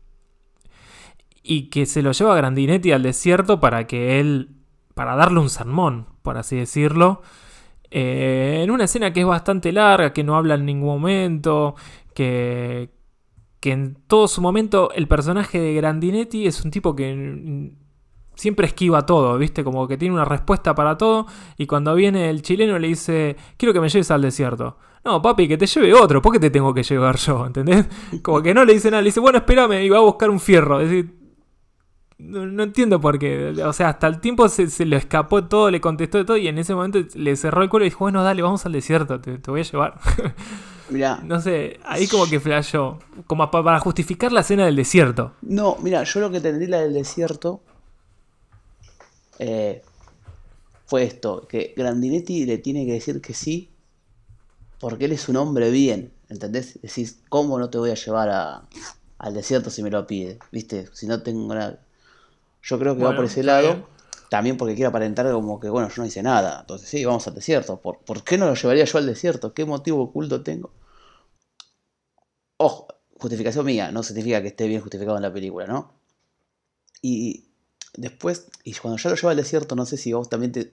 [1.44, 4.50] y que se lo lleva a Grandinetti al desierto para que él,
[4.94, 7.22] para darle un sermón, por así decirlo,
[7.90, 11.76] eh, en una escena que es bastante larga, que no habla en ningún momento,
[12.14, 12.90] que,
[13.60, 17.72] que en todo su momento el personaje de Grandinetti es un tipo que
[18.36, 19.64] siempre esquiva todo, ¿viste?
[19.64, 23.74] Como que tiene una respuesta para todo y cuando viene el chileno le dice, quiero
[23.74, 24.78] que me lleves al desierto.
[25.04, 27.46] No, papi, que te lleve otro, ¿por qué te tengo que llevar yo?
[27.46, 27.88] ¿Entendés?
[28.22, 30.40] Como que no le dice nada, le dice, bueno, espérame y va a buscar un
[30.40, 30.80] fierro.
[30.80, 31.22] Decir,
[32.22, 33.54] no, entiendo por qué.
[33.66, 36.58] O sea, hasta el tiempo se, se, le escapó todo, le contestó todo y en
[36.60, 39.62] ese momento le cerró el culo y dijo, bueno, dale, vamos al desierto, te, voy
[39.62, 40.00] a llevar.
[40.92, 41.20] Mira.
[41.24, 43.00] no sé, ahí como que flashó.
[43.28, 45.34] Como para justificar la escena del desierto.
[45.42, 47.62] No, mira, yo lo que entendí la del desierto
[49.40, 49.82] eh,
[50.86, 53.70] fue esto, que Grandinetti le tiene que decir que sí,
[54.80, 56.80] porque él es un hombre bien, ¿entendés?
[56.82, 58.64] Decís, ¿cómo no te voy a llevar a,
[59.18, 60.40] al desierto si me lo pide?
[60.52, 60.88] ¿Viste?
[60.94, 61.80] Si no tengo nada
[62.64, 63.88] yo creo que va por ese lado.
[64.30, 66.62] También porque quiere aparentar como que, bueno, yo no hice nada.
[66.62, 67.82] Entonces, sí, vamos al desierto.
[67.82, 69.54] ¿Por, ¿Por qué no lo llevaría yo al desierto?
[69.54, 70.70] ¿Qué motivo oculto tengo?
[72.62, 72.88] Ojo,
[73.18, 73.92] justificación mía.
[73.92, 75.94] No significa que esté bien justificado en la película, ¿no?
[77.02, 77.46] Y
[77.96, 80.72] después, y cuando ya lo lleva al desierto, no sé si vos también te...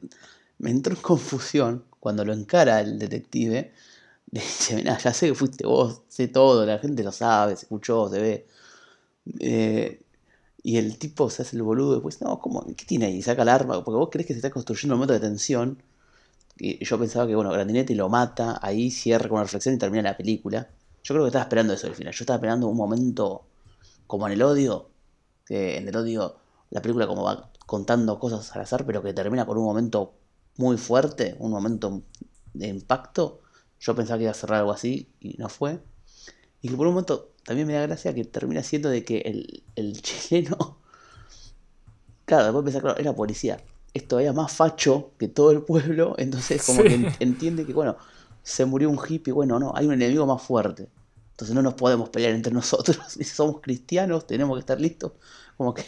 [0.58, 3.72] Me entró en confusión cuando lo encara el detective.
[4.30, 8.10] Dice, mira, ya sé que fuiste vos, sé todo, la gente lo sabe, se escuchó,
[8.10, 8.46] se ve.
[9.40, 10.02] Eh,
[10.62, 12.66] y el tipo se hace el boludo después, no, ¿cómo?
[12.76, 13.22] ¿Qué tiene ahí?
[13.22, 15.82] Saca el arma, porque vos crees que se está construyendo un momento de tensión.
[16.58, 20.02] Y yo pensaba que, bueno, Grandinetti lo mata, ahí cierra con una reflexión y termina
[20.02, 20.68] la película.
[21.08, 22.12] Yo creo que estaba esperando eso al final.
[22.12, 23.46] Yo estaba esperando un momento
[24.06, 24.90] como en el odio,
[25.46, 26.36] que en el odio
[26.68, 30.12] la película como va contando cosas al azar, pero que termina con un momento
[30.58, 32.02] muy fuerte, un momento
[32.52, 33.40] de impacto.
[33.80, 35.80] Yo pensaba que iba a cerrar algo así y no fue.
[36.60, 39.62] Y que por un momento también me da gracia que termina siendo de que el,
[39.76, 40.76] el chileno.
[42.26, 43.62] Claro, después pensar, claro, era policía.
[43.94, 46.16] Es todavía más facho que todo el pueblo.
[46.18, 47.96] Entonces, como que entiende que, bueno,
[48.42, 49.32] se murió un hippie.
[49.32, 50.90] Bueno, no, hay un enemigo más fuerte.
[51.38, 52.98] Entonces no nos podemos pelear entre nosotros.
[53.16, 55.12] Y si somos cristianos, tenemos que estar listos.
[55.56, 55.84] Como que,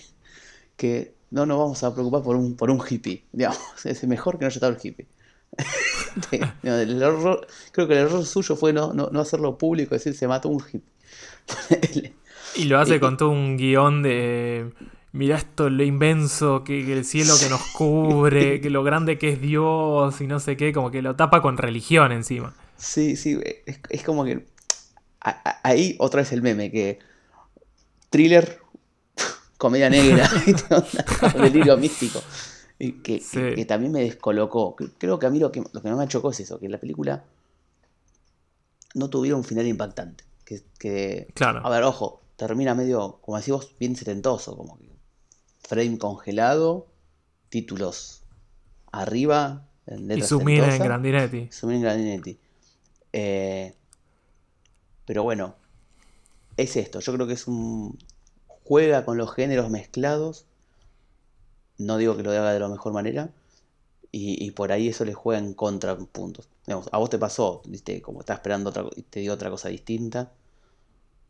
[0.77, 3.25] que no nos vamos a preocupar por un, por un hippie.
[3.33, 5.09] Digamos, es mejor que no haya estado el hippie.
[7.73, 10.63] creo que el error suyo fue no, no, no hacerlo público, decir se mató un
[10.63, 12.15] hippie.
[12.55, 14.73] y lo hace con todo un guion de.
[15.13, 19.41] Mira esto, lo inmenso, que, el cielo que nos cubre, que lo grande que es
[19.41, 22.55] Dios y no sé qué, como que lo tapa con religión encima.
[22.81, 24.47] Sí, sí, es, como que.
[25.21, 26.99] Ahí otra vez el meme, que.
[28.11, 28.59] Thriller,
[29.57, 30.29] comedia negra,
[31.35, 32.21] delirio místico.
[32.79, 34.75] Que, que, también me descolocó.
[34.99, 37.25] Creo que a mí lo que, lo que me chocó es eso, que la película
[38.95, 40.25] no tuviera un final impactante.
[40.79, 41.65] Que, claro.
[41.65, 44.91] A ver, ojo, termina medio, como decís vos, bien setentoso, como que
[45.61, 46.89] frame congelado,
[47.51, 48.25] títulos
[48.91, 51.49] arriba, en Y sumir en Grandinetti.
[51.53, 52.39] Sumir en Grandinetti.
[53.13, 53.75] Eh,
[55.07, 55.55] pero bueno,
[56.57, 57.01] es esto.
[57.01, 57.99] Yo creo que es un.
[58.65, 60.47] Juega con los géneros mezclados.
[61.79, 63.31] No digo que lo haga de la mejor manera.
[64.13, 66.49] Y, por ahí eso le juega en contra puntos.
[66.67, 68.03] a vos te pasó, ¿viste?
[68.03, 70.33] como estás esperando otra, te dio otra cosa distinta.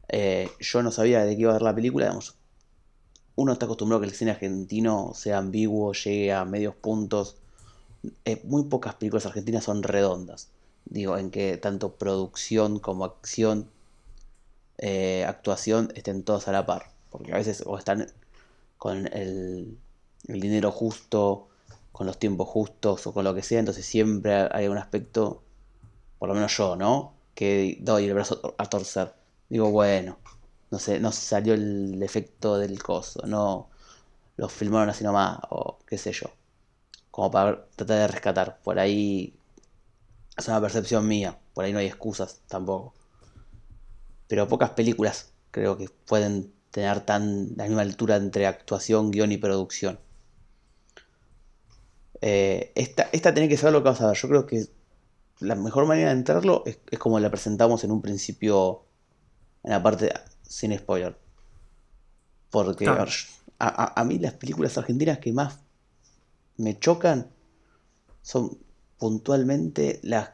[0.09, 2.37] Eh, yo no sabía de qué iba a ver la película, digamos.
[3.37, 7.37] Uno está acostumbrado a que el cine argentino sea ambiguo, llegue a medios puntos.
[8.25, 10.49] Eh, muy pocas películas argentinas son redondas.
[10.91, 13.71] Digo, en que tanto producción como acción,
[14.79, 16.91] eh, actuación estén todas a la par.
[17.11, 18.07] Porque a veces o están
[18.79, 19.79] con el,
[20.29, 21.49] el dinero justo,
[21.93, 25.43] con los tiempos justos o con lo que sea, entonces siempre hay un aspecto,
[26.19, 27.15] por lo menos yo, ¿no?
[27.35, 29.15] Que doy el brazo a torcer.
[29.49, 30.19] Digo, bueno,
[30.71, 33.69] no sé, no salió el efecto del coso, no
[34.37, 36.31] lo filmaron así nomás, o qué sé yo.
[37.11, 38.61] Como para tratar de rescatar.
[38.63, 39.35] Por ahí
[40.41, 42.95] es una percepción mía, por ahí no hay excusas tampoco.
[44.27, 49.39] Pero pocas películas creo que pueden tener tan la misma altura entre actuación, guion y
[49.39, 49.99] producción.
[52.21, 54.17] Eh, esta, esta tiene que saber lo que vas a ver.
[54.17, 54.67] Yo creo que
[55.41, 58.85] la mejor manera de entrarlo es, como la presentamos en un principio,
[59.63, 60.13] en la parte
[60.43, 61.17] sin spoiler.
[62.51, 62.89] Porque
[63.59, 65.61] a, mí las películas argentinas que más
[66.57, 67.31] me chocan
[68.23, 68.59] son
[69.01, 70.31] puntualmente las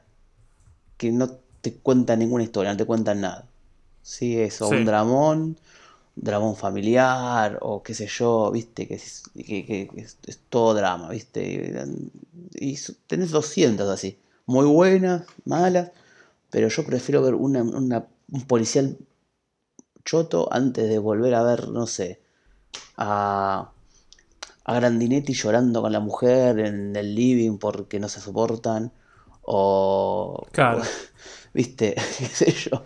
[0.99, 1.31] que no
[1.63, 3.47] te cuentan ninguna historia, no te cuentan nada.
[4.03, 5.57] Sí, eso, un dramón,
[6.17, 10.19] dramón familiar o qué sé yo, viste, que es, que, es,
[10.51, 11.87] todo drama, viste.
[12.55, 15.93] Y, tenés 200 así, muy buenas, malas,
[16.51, 18.99] pero yo prefiero ver una, un policial
[20.05, 22.21] choto antes de volver a ver, no sé,
[22.97, 23.71] a,
[24.69, 28.93] a Grandinetti llorando con la mujer en el living porque no se soportan,
[29.43, 30.45] o...
[30.51, 30.83] Claro.
[31.55, 32.83] viste, qué sé yo.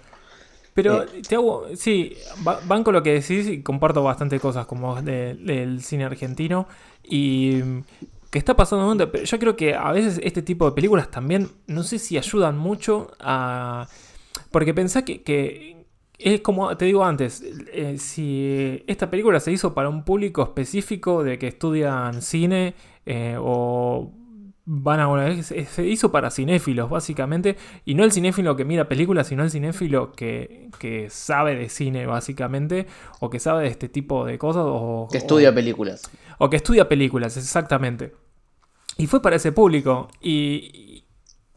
[0.74, 5.00] Pero eh, te hago, sí, van con lo que decís y comparto bastante cosas como
[5.00, 6.68] del cine argentino
[7.02, 7.62] y
[8.30, 11.82] que está pasando pero yo creo que a veces este tipo de películas también, no
[11.82, 13.88] sé si ayudan mucho a...
[14.50, 15.79] Porque pensá que,
[16.22, 17.42] es como te digo antes,
[17.72, 22.74] eh, si esta película se hizo para un público específico de que estudian cine
[23.06, 24.12] eh, o
[24.72, 29.42] van a se hizo para cinéfilos básicamente y no el cinéfilo que mira películas sino
[29.42, 32.86] el cinéfilo que, que sabe de cine básicamente
[33.18, 36.08] o que sabe de este tipo de cosas o que estudia películas.
[36.38, 38.12] o que estudia películas exactamente.
[38.96, 40.99] Y fue para ese público y,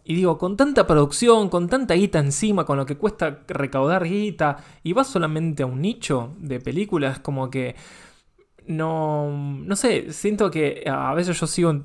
[0.03, 4.57] y digo con tanta producción con tanta guita encima con lo que cuesta recaudar guita
[4.83, 7.75] y va solamente a un nicho de películas como que
[8.67, 11.83] no no sé siento que a veces yo sigo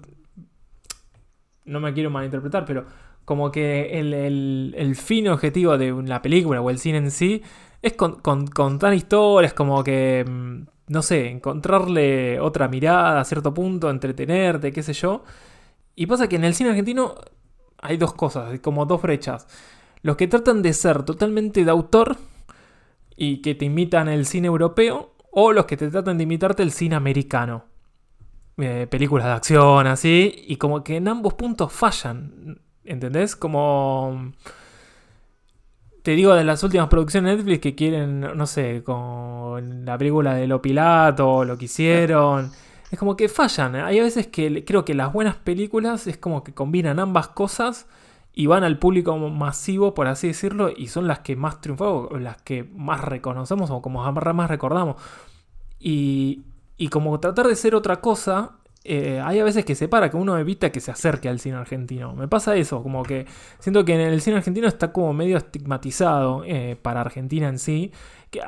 [1.69, 2.87] no me quiero malinterpretar, pero
[3.25, 7.43] como que el, fin objetivo de la película o el cine en sí
[7.83, 14.73] es contar historias, como que, mm, no sé, encontrarle otra mirada a cierto punto, entretenerte,
[14.73, 15.23] qué sé yo.
[15.95, 17.15] Y pasa que en el cine argentino
[17.81, 19.47] hay dos cosas, como dos brechas.
[20.03, 22.17] Los que tratan de ser totalmente de autor
[23.17, 26.73] y que te imitan el cine europeo, o los que te tratan de imitarte el
[26.73, 27.65] cine americano.
[28.57, 33.37] Eh, películas de acción, así, y como que en ambos puntos fallan, ¿entendés?
[33.37, 34.33] Como...
[36.03, 40.35] Te digo de las últimas producciones de Netflix que quieren, no sé, con la película
[40.35, 42.51] de Lo Pilato, lo que hicieron.
[42.91, 43.75] Es como que fallan.
[43.77, 47.87] Hay veces que creo que las buenas películas es como que combinan ambas cosas
[48.33, 52.19] y van al público masivo, por así decirlo, y son las que más triunfan, o
[52.19, 54.97] las que más reconocemos o como más recordamos.
[55.81, 56.45] Y,
[56.77, 58.58] y como tratar de ser otra cosa,
[58.89, 61.57] eh, hay a veces que se para, que uno evita que se acerque al cine
[61.57, 62.15] argentino.
[62.15, 63.27] Me pasa eso, como que
[63.59, 67.93] siento que en el cine argentino está como medio estigmatizado eh, para Argentina en sí.
[68.31, 68.41] Que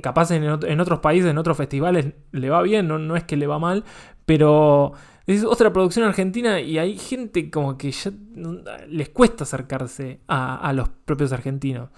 [0.00, 3.58] capaz en, otros países, en otros festivales le va bien, no, es que le va
[3.58, 3.84] mal,
[4.24, 4.92] pero
[5.26, 8.10] es otra producción argentina y hay gente como que ya
[8.88, 11.90] les cuesta acercarse a, a los propios argentinos.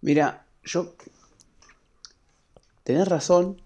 [0.00, 0.94] Mira, yo...
[2.84, 3.62] Tenés razón,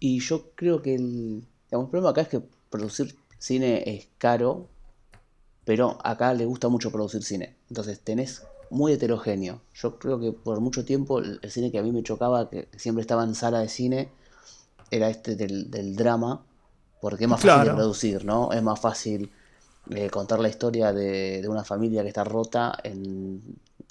[0.00, 4.68] y yo creo que el, problema acá es que producir cine es caro,
[5.64, 7.56] pero acá le gusta mucho producir cine.
[7.68, 9.60] Entonces tenés muy heterogéneo.
[9.74, 13.02] Yo creo que por mucho tiempo el, cine que a mí me chocaba, que siempre
[13.02, 14.08] estaba en sala de cine,
[14.90, 16.42] era este del, drama,
[17.00, 18.52] porque es más fácil de producir, ¿no?
[18.52, 19.30] Es más fácil
[19.90, 23.42] eh, contar la historia de, una familia que está rota en,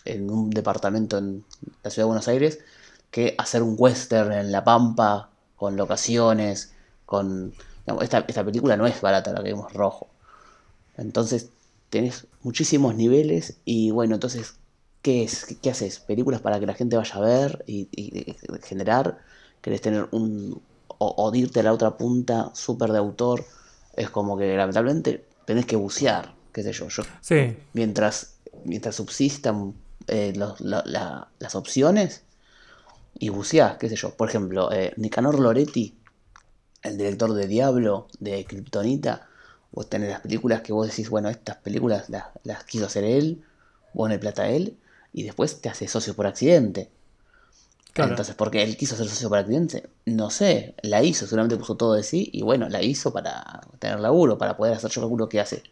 [0.05, 1.43] en un departamento en
[1.83, 2.59] la ciudad de Buenos Aires
[3.11, 6.73] que hacer un western en La Pampa con locaciones,
[7.07, 7.53] con...
[8.01, 10.09] esta, película no es barata, la que vemos rojo.
[10.97, 11.49] Entonces
[11.89, 14.55] tenés muchísimos niveles y bueno, entonces,
[15.01, 15.57] ¿qué es?
[15.61, 15.99] ¿Qué, haces?
[15.99, 17.87] ¿Películas para que la gente vaya a ver y,
[18.63, 19.19] generar?
[19.61, 20.61] ¿Querés tener un...
[20.99, 23.43] o, o irte a la otra punta, súper de autor?
[23.95, 26.89] Es como que lamentablemente tenés que bucear, qué sé yo.
[26.89, 27.55] yo Sí.
[27.73, 28.35] mientras,
[28.65, 29.73] mientras subsistan
[30.07, 32.23] eh, los- la- la- las opciones
[33.17, 34.11] y buceás, qué sé yo.
[34.11, 35.95] Por ejemplo, eh, Nicanor Loretti,
[36.87, 39.27] el director de Diablo, de Kryptonita,
[39.71, 43.43] vos tenés las películas que vos decís, bueno, estas películas las, las quiso hacer él,
[43.93, 44.77] vos le plata a él,
[45.13, 46.89] y después te hace socio por accidente.
[47.93, 48.11] Claro.
[48.11, 49.89] Entonces, ¿por qué él quiso ser socio por accidente?
[50.05, 53.99] No sé, la hizo, seguramente puso todo de sí, y bueno, la hizo para tener
[53.99, 55.63] laburo, para poder hacer, yo calculo que hace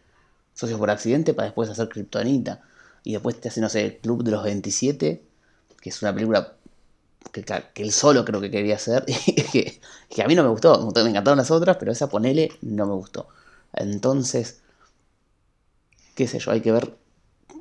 [0.55, 2.61] socio por accidente para después hacer Kryptonita.
[3.03, 5.21] Y después te hace, no sé, el Club de los 27,
[5.79, 6.55] que es una película
[7.31, 7.43] que,
[7.83, 9.05] él solo creo que quería hacer,
[9.51, 9.81] que,
[10.23, 13.27] a mí no me gustó, me encantaron las otras, pero esa ponele no me gustó.
[13.73, 14.61] Entonces,
[16.15, 16.97] qué sé yo, hay que ver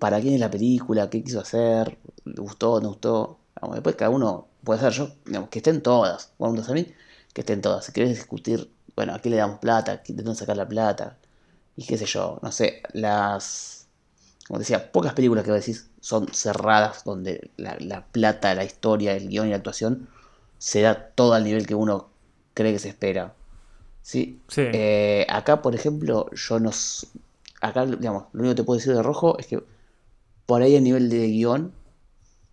[0.01, 3.39] para quién es la película, qué quiso hacer, le gustó, no gustó.
[3.73, 7.85] Después cada uno puede hacer yo, digamos, que estén todas, vamos a que estén todas.
[7.87, 11.19] Si querés discutir, bueno, a qué le damos plata, de dónde sacar la plata,
[11.77, 13.84] y qué sé yo, no sé, las,
[14.49, 19.29] como decía, pocas películas que decís son cerradas, donde la, la plata, la historia, el
[19.29, 20.09] guion y la actuación
[20.59, 22.11] se da todo al nivel que uno
[22.55, 23.35] cree que se espera.
[24.03, 24.41] ¿Sí?
[24.49, 24.63] Sí.
[24.73, 26.71] Eh, acá, por ejemplo, yo no...
[26.71, 27.07] s-
[27.61, 29.63] Acá, digamos, lo único que te puedo decir de rojo es que
[30.47, 31.75] por ahí el nivel de guion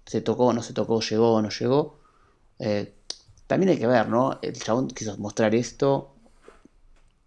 [0.06, 2.00] se tocó, no se tocó, llegó, no llegó.
[2.60, 2.94] Eh,
[3.48, 4.40] también hay que ver, ¿no?
[4.42, 6.16] El chabón quiso mostrar esto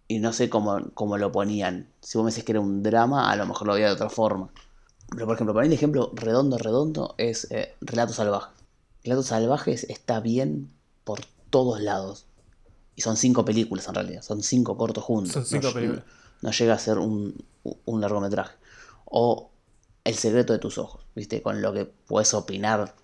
[0.07, 1.87] y no sé cómo, cómo lo ponían.
[2.01, 4.09] Si vos me decís que era un drama, a lo mejor lo veía de otra
[4.09, 4.49] forma.
[5.09, 8.53] Pero por ejemplo, para mí el ejemplo redondo, redondo es eh, Relatos Salvajes.
[9.03, 10.71] Relatos Salvajes está bien
[11.03, 12.25] por todos lados.
[12.95, 15.33] Y son cinco películas en realidad, son cinco cortos juntos.
[15.33, 16.03] Son cinco no, películas.
[16.41, 17.43] No llega a ser un,
[17.85, 18.55] un largometraje.
[19.05, 19.51] O
[20.03, 21.41] El secreto de tus ojos, ¿viste?
[21.41, 22.95] Con lo que puedes opinar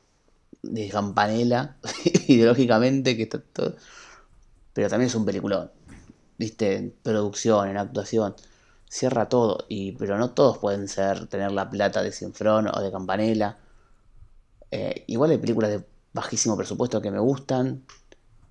[0.61, 1.77] de Campanella,
[2.27, 3.75] ideológicamente, que está todo.
[4.73, 5.71] Pero también es un peliculón,
[6.41, 6.75] ¿viste?
[6.75, 8.35] En producción, en actuación.
[8.89, 12.91] Cierra todo, y, pero no todos pueden ser, tener la plata de Cienfrón o de
[12.91, 13.59] Campanella.
[14.71, 17.85] Eh, igual hay películas de bajísimo presupuesto que me gustan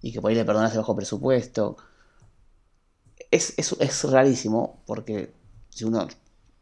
[0.02, 1.76] y que por ahí le perdonas de bajo presupuesto.
[3.32, 5.34] Es, es, es rarísimo porque
[5.70, 6.06] si uno.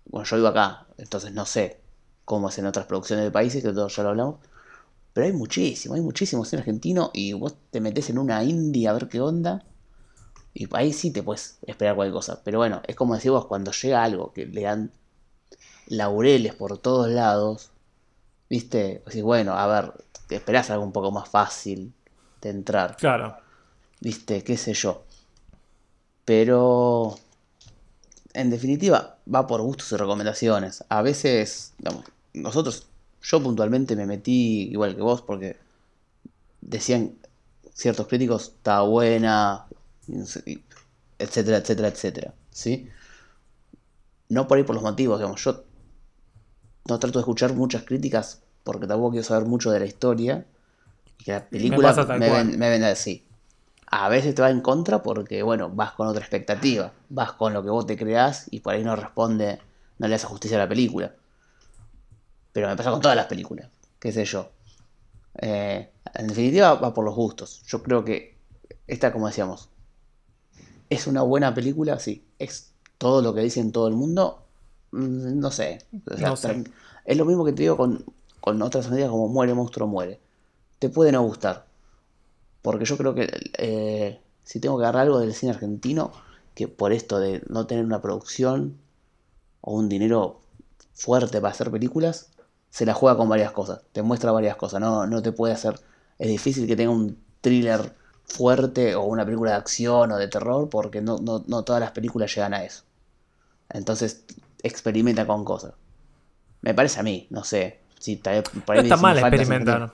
[0.07, 1.83] Bueno, yo vivo acá, entonces no sé
[2.25, 4.37] cómo es en otras producciones de países, que todos ya lo hablamos.
[5.13, 8.95] Pero hay muchísimo, hay muchísimo cine argentino y vos te metes en una indie a
[8.95, 9.65] ver qué onda.
[10.61, 12.41] Y ahí sí te puedes esperar cualquier cosa.
[12.43, 14.91] Pero bueno, es como decís vos, cuando llega algo que le dan
[15.87, 17.71] laureles por todos lados,
[18.51, 19.93] viste, decís, bueno, a ver,
[20.27, 21.93] te esperás algo un poco más fácil
[22.43, 23.37] de entrar, Claro.
[24.01, 25.05] viste, qué sé yo.
[26.25, 27.17] Pero,
[28.35, 30.83] en definitiva, va por gustos y recomendaciones.
[30.89, 32.05] A veces, digamos,
[32.35, 32.89] nosotros,
[33.23, 35.57] yo puntualmente me metí igual que vos porque
[36.61, 37.15] decían
[37.73, 39.68] ciertos críticos, está buena,
[41.19, 42.89] etcétera, etcétera, etcétera, ¿sí?
[44.29, 45.65] No por ahí por los motivos, digamos, yo
[46.89, 50.47] no trato de escuchar muchas críticas porque tampoco quiero saber mucho de la historia
[51.19, 51.89] y que la película
[52.19, 53.25] me, ven- me venda así.
[53.91, 57.63] A veces te va en contra porque, bueno, vas con otra expectativa, vas con lo
[57.63, 59.61] que vos te creás y por ahí no responde,
[59.99, 61.15] no le hace justicia a la película.
[62.53, 64.51] Pero me pasa con todas las películas, qué sé yo.
[65.41, 67.63] Eh, en definitiva va por los gustos.
[67.67, 68.37] Yo creo que
[68.87, 69.69] esta, como decíamos,
[70.91, 72.25] es una buena película, sí.
[72.39, 74.45] Es todo lo que dicen todo el mundo,
[74.91, 75.81] Mm, no sé.
[76.11, 76.49] O sea, No sé.
[76.49, 76.73] tran-
[77.05, 78.05] Es lo mismo que te digo con,
[78.41, 80.19] con otras medidas como Muere, Monstruo, Muere.
[80.79, 81.67] Te puede no gustar.
[82.63, 83.29] Porque yo creo que
[83.59, 86.13] eh, si tengo que agarrar algo del cine argentino,
[86.55, 88.79] que por esto de no tener una producción
[89.61, 90.41] o un dinero
[90.95, 92.31] fuerte para hacer películas,
[92.71, 93.83] se la juega con varias cosas.
[93.93, 94.81] Te muestra varias cosas.
[94.81, 95.81] No, no te puede hacer.
[96.19, 97.95] Es difícil que tenga un thriller
[98.29, 101.93] fuerte o una película de acción o de terror, porque no, no, no todas las
[101.93, 102.85] películas llegan a eso.
[103.71, 104.25] Entonces
[104.63, 105.75] experimenta con cosas.
[106.63, 107.81] Me parece a mí, no sé.
[107.99, 109.91] Si tal vez por ahí No está mal experimentar.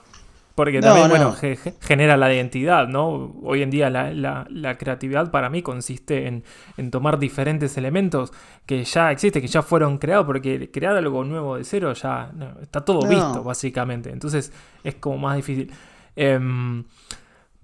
[0.55, 1.09] Porque también, no.
[1.09, 3.33] bueno, ge- ge- genera la identidad, ¿no?
[3.43, 6.45] Hoy en día la, la- la creatividad para mí consiste en,
[6.77, 8.31] en tomar diferentes elementos
[8.65, 12.57] que ya existen, que ya fueron creados, porque crear algo nuevo de cero ya no,
[12.61, 14.11] está todo visto, básicamente.
[14.11, 15.73] Entonces es como más difícil.
[16.15, 16.85] Em,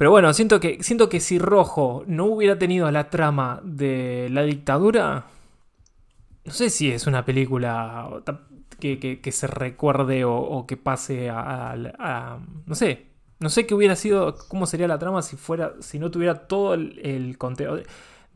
[0.01, 4.41] pero bueno, siento que, siento que si Rojo no hubiera tenido la trama de la
[4.41, 5.27] dictadura,
[6.43, 8.09] no sé si es una película
[8.79, 13.07] que, que- que se recuerde o, o que pase a, a- a- No sé.
[13.39, 14.35] No sé qué hubiera sido.
[14.47, 15.73] cómo sería la trama si fuera.
[15.81, 17.83] si no tuviera todo el, el conte-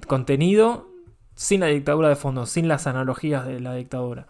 [0.08, 0.88] contenido
[1.36, 4.28] sin la dictadura de fondo, sin las analogías de la dictadura.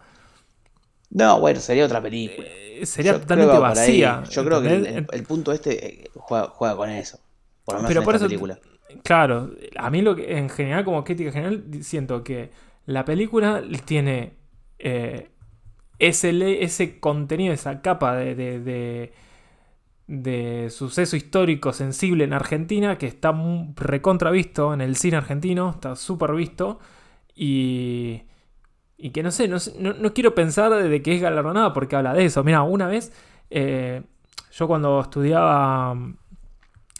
[1.10, 2.46] No, bueno, sería otra película.
[2.50, 3.60] Eh, sería Yo totalmente ahí.
[3.60, 4.22] vacía.
[4.30, 5.04] Yo creo que el, ¿entendés?
[5.12, 7.18] el- el punto este eh, juega, juega con eso.
[7.66, 8.58] Por lo menos Pero en por esta eso, película.
[9.02, 12.50] Claro, a mí lo que en general, como crítica general, siento que
[12.86, 14.34] la película tiene
[14.78, 15.30] eh,
[15.98, 19.12] ese, ese contenido, esa capa de, de,
[20.06, 23.34] de, suceso histórico sensible en Argentina que está
[23.74, 26.78] recontravisto en el cine argentino, está súper visto
[27.34, 28.22] y,
[28.96, 32.26] y que no sé, no, no, quiero pensar de que es galardonada porque habla de
[32.26, 32.44] eso.
[32.44, 33.12] Mira, una vez,
[33.50, 34.02] eh,
[34.52, 35.96] yo cuando estudiaba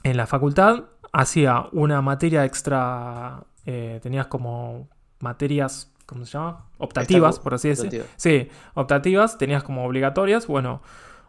[0.06, 4.88] en la facultad, hacía una materia extra, eh, tenías como
[5.18, 6.66] materias, ¿cómo se llama?
[6.78, 8.04] Optativas, por así decirlo.
[8.14, 10.46] Sí, optativas, tenías como obligatorias.
[10.46, 10.80] Bueno,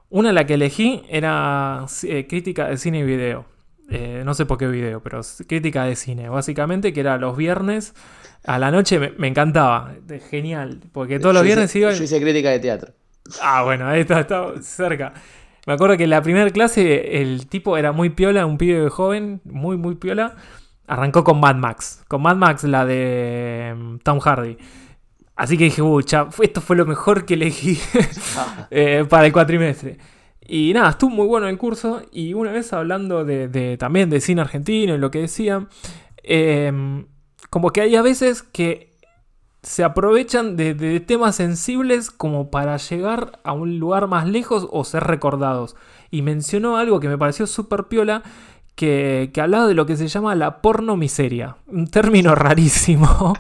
[0.10, 3.46] una la que elegí era eh, crítica de cine y video.
[3.90, 7.96] Eh, no sé por qué video, pero crítica de cine, básicamente, que era los viernes
[8.44, 9.96] a la noche, me, encantaba,
[10.30, 11.92] genial, porque todos los viernes iba...
[11.94, 12.94] Yo hice crítica de teatro.
[13.42, 15.14] Ah, bueno, ahí está, está cerca.
[15.68, 19.42] Me acuerdo que en la primera clase el tipo era muy piola, un pibe joven,
[19.44, 20.38] muy, muy piola.
[20.88, 22.06] Arrancó con Mad Max.
[22.08, 24.58] Con Mad Max, la de mm, Tom Hardy.
[25.36, 27.78] Así que dije, ucha, esto fue lo mejor que elegí
[28.72, 29.98] eh, para el cuatrimestre.
[30.48, 32.02] Y nada, estuvo muy bueno el curso.
[32.14, 35.68] Y una vez hablando de, también de cine argentino y lo que decían,
[36.24, 37.08] em,
[37.50, 38.87] como que hay a veces que
[39.68, 45.04] se aprovechan de, temas sensibles como para llegar a un lugar más lejos o ser
[45.04, 45.76] recordados.
[46.10, 48.24] Y mencionó algo que me pareció súper piola,
[48.76, 51.58] que, que hablaba de lo que se llama la porno miseria.
[51.68, 53.34] Un término rarísimo.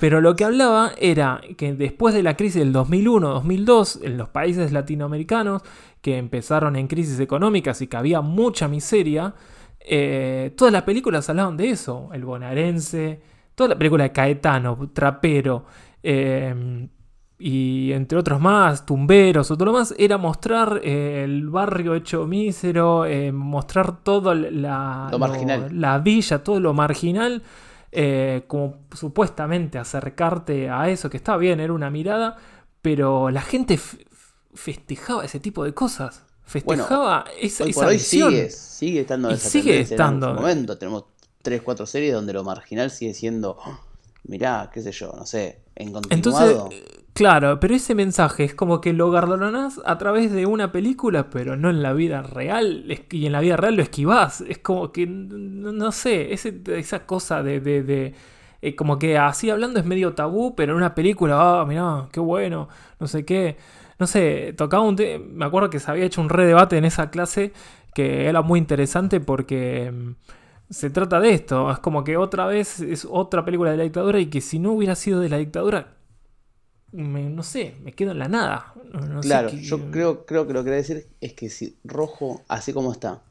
[0.00, 4.72] Pero lo que hablaba era que después de la crisis del 2001-2002, en los países
[4.72, 5.62] latinoamericanos
[6.00, 9.32] que empezaron en crisis económicas y que había mucha miseria,
[9.78, 12.10] eh, todas las películas hablaban de eso.
[12.12, 13.20] El bonaerense,
[13.62, 15.64] toda la película de Caetano, Trapero,
[16.02, 16.88] em,
[17.38, 22.26] y entre otros más, Tumberos o todo lo más, era mostrar eh, el barrio hecho
[22.26, 25.10] mísero, eh, mostrar todo la,
[25.72, 27.42] la villa, todo lo marginal,
[27.92, 32.36] eh, como supuestamente acercarte a eso, que está bien, era una mirada,
[32.80, 33.78] pero la gente
[34.54, 36.24] festejaba ese tipo de cosas.
[36.44, 40.30] Festejaba esa, esa sigue, sigue estando y sigue estando.
[40.30, 41.04] En momento tenemos
[41.42, 43.58] 3, 4 series donde lo marginal sigue siendo,
[44.24, 46.68] mirá, qué sé yo, no sé, en continuado.
[46.70, 46.82] Entonces,
[47.12, 51.56] claro, pero ese mensaje es como que lo gardonás a través de una película, pero
[51.56, 54.40] no en la vida real, y en la vida real lo esquivás.
[54.42, 57.60] Es como que, no, sé, esa cosa de...
[57.60, 58.14] de,
[58.64, 62.20] eh, como que así hablando es medio tabú, pero en una película, ah, mirá, qué
[62.20, 62.68] bueno,
[63.00, 63.56] no sé qué.
[63.98, 66.84] No sé, tocaba un tema, me acuerdo que se había hecho un re debate en
[66.84, 67.52] esa clase
[67.94, 70.12] que era muy interesante porque mm,
[70.72, 71.70] se trata de esto.
[71.70, 74.72] Es como que otra vez es otra película de la dictadura y que si no
[74.72, 75.96] hubiera sido de la dictadura,
[76.92, 78.74] no sé, me quedo en la nada.
[79.20, 82.92] claro, yo creo, creo que lo que quiero decir es que si Rojo, así como
[82.92, 83.22] está,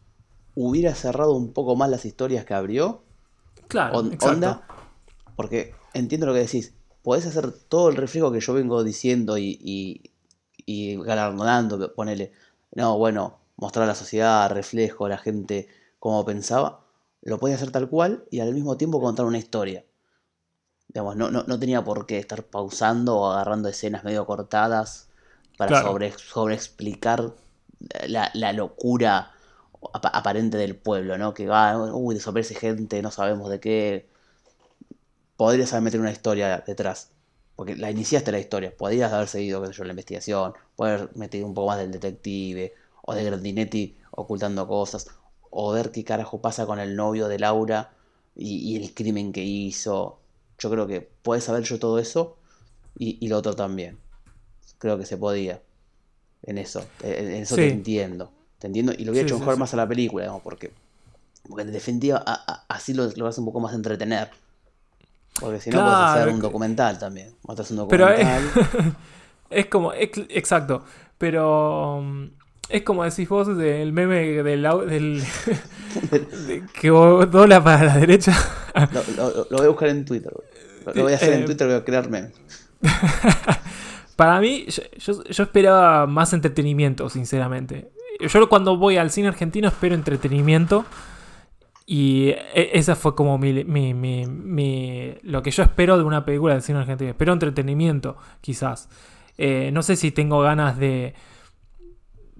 [0.55, 3.03] hubiera cerrado un poco más las historias que abrió,
[3.67, 4.67] claro, onda,
[5.35, 6.73] porque entiendo lo que decís,
[7.03, 10.11] podés hacer todo el reflejo que yo vengo diciendo y, y,
[10.65, 12.33] y galardonando, ponele,
[12.73, 15.67] no, bueno, mostrar a la sociedad, reflejo, a la gente
[15.99, 16.80] cómo pensaba,
[17.21, 19.85] lo podía hacer tal cual y al mismo tiempo contar una historia.
[20.87, 25.09] Digamos, no, no, tenía por qué estar pausando o agarrando escenas medio cortadas
[25.57, 27.33] para sobre, sobre, explicar
[28.07, 29.31] la, locura
[29.93, 31.33] aparente del pueblo, ¿no?
[31.33, 34.09] Que va, uy, desaparece gente, no sabemos de qué.
[35.37, 37.11] Podrías haber metido una historia detrás.
[37.55, 38.75] Porque la iniciaste la historia.
[38.75, 40.53] Podrías haber seguido, qué sé yo, la investigación.
[40.75, 42.73] Poder metido un poco más del detective.
[43.03, 45.07] O de Grandinetti ocultando cosas
[45.51, 47.91] o ver qué carajo pasa con el novio de Laura
[48.35, 50.19] y, el crimen que hizo.
[50.57, 52.37] Yo creo que puedes saber yo todo eso
[52.97, 53.99] y, lo otro también.
[54.79, 55.61] Creo que se podía.
[56.43, 56.83] En eso.
[57.03, 58.31] En eso te entiendo.
[58.57, 58.93] Te entiendo.
[58.97, 60.71] Y lo voy a sí, más a la película, digamos, porque,
[61.47, 62.23] porque en definitiva
[62.67, 64.31] así lo, lo vas un poco más entretener.
[65.39, 67.35] Porque si no, puedes hacer un documental también.
[67.43, 67.87] un documental.
[67.89, 68.95] Pero
[69.49, 70.83] es, como, exacto.
[71.17, 72.03] Pero
[72.71, 75.23] es como decís vos del meme del, del
[76.73, 78.33] que dobla para la derecha.
[79.17, 80.31] lo, voy a buscar en Twitter.
[80.93, 82.31] Lo, voy a hacer en eh, Twitter, voy a crear memes.
[84.15, 84.65] para mí,
[84.97, 87.91] yo, esperaba más entretenimiento, sinceramente.
[88.19, 90.85] Yo cuando voy al cine argentino espero entretenimiento.
[91.85, 96.53] Y e, esa fue como mi, mi, mi, lo que yo espero de una película
[96.53, 97.09] del cine argentino.
[97.09, 98.87] Espero entretenimiento, quizás.
[99.37, 101.15] Eh, no sé si tengo ganas de,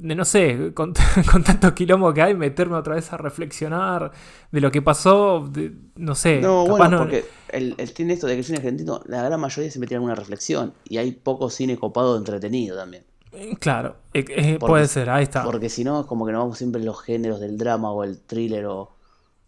[0.02, 4.12] de no sé, con, tanto quilombo que hay, meterme otra vez a reflexionar
[4.52, 5.49] de lo que pasó,
[5.95, 6.41] no sé.
[6.41, 9.80] No, bueno, porque el, tiene esto de que el cine argentino, la gran mayoría se
[9.80, 13.04] mete en una reflexión y hay poco cine copado entretenido también.
[13.34, 15.43] Eh, claro, eh, eh, puede ser, ahí está.
[15.43, 18.04] Porque si no, es como que nos vamos siempre en los géneros del drama o
[18.04, 18.91] el thriller o,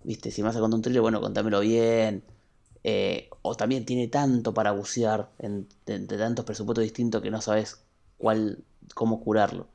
[0.03, 2.23] viste, si me vas a contar un thriller, bueno, contámelo bien.
[2.85, 7.81] Eh, o también tiene tanto para bucear entre tantos presupuestos distintos que no sabes
[8.17, 9.67] cuál, cómo curarlo.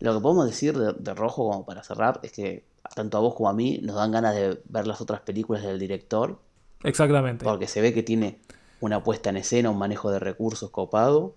[0.00, 2.64] Lo que podemos decir de, Rojo, como para cerrar, es que
[2.94, 5.78] tanto a vos como a mí nos dan ganas de ver las otras películas del
[5.78, 6.38] director.
[6.82, 7.44] Exactamente.
[7.44, 8.40] Porque se ve que tiene
[8.80, 11.36] una puesta en escena, un manejo de recursos copado.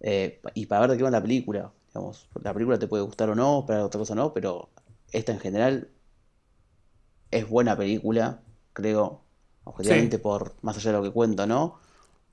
[0.00, 1.72] Eh, y para ver de qué va la película.
[1.88, 4.70] Digamos, la película te puede gustar o no, para otra cosa no, pero
[5.12, 5.88] esta en general
[7.30, 8.40] es buena película,
[8.72, 9.22] creo,
[9.64, 11.78] objetivamente por más allá de lo que cuento, ¿no?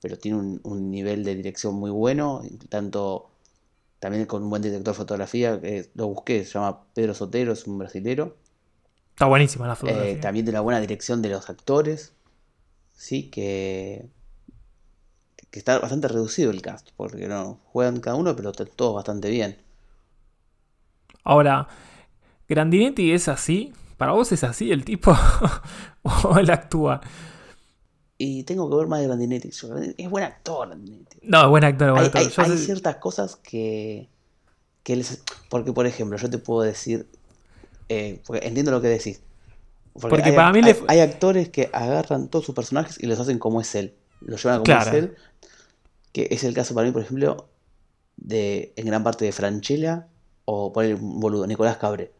[0.00, 3.30] Pero tiene un, nivel de dirección muy bueno, tanto
[3.98, 7.66] también con un buen director de fotografía, que lo busqué, se llama Pedro Sotero, es
[7.66, 8.36] un brasilero.
[9.10, 10.20] Está buenísima la eh, fotografía.
[10.20, 12.14] también de la buena dirección de los actores,
[12.94, 14.08] sí, que,
[15.50, 19.58] que está bastante reducido el cast, porque no juegan cada uno, pero todos bastante bien.
[21.24, 21.68] Ahora,
[22.48, 25.14] Grandinetti es así, ¿Para vos es así el tipo?
[26.02, 27.00] ¿O él actúa?
[28.18, 29.50] Y tengo que ver más de Grandinetti.
[29.96, 31.18] Es buen actor, Grandinetti.
[31.22, 31.92] No, es buen actor.
[31.92, 32.44] Buen hay, actor.
[32.44, 34.08] hay, ciertas cosas que,
[34.82, 35.04] que
[35.48, 37.08] Porque, por ejemplo, yo te puedo decir...
[37.88, 39.20] Eh, porque entiendo lo que decís.
[39.94, 43.60] Porque, hay, para mí hay, actores que agarran todos sus personajes y los hacen como
[43.60, 43.94] es él.
[44.20, 45.16] Los llevan como es él.
[46.12, 47.48] Que es el caso para mí, por ejemplo,
[48.16, 50.08] de en gran parte de Franchella
[50.44, 52.12] o por el boludo, Nicolás Cabré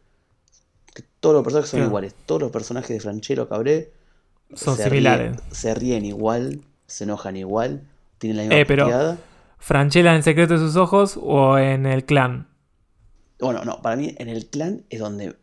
[1.19, 2.13] todos los personajes son iguales.
[2.25, 3.91] Todos los personajes de Franchero Cabré
[4.53, 5.37] son similares.
[5.51, 7.83] se ríen igual, se enojan igual,
[8.17, 9.17] tienen la misma eh, pero
[9.59, 12.47] ¿Franchella en secreto de sus ojos o en el clan?
[13.39, 15.35] Bueno, no, para mí en el clan es donde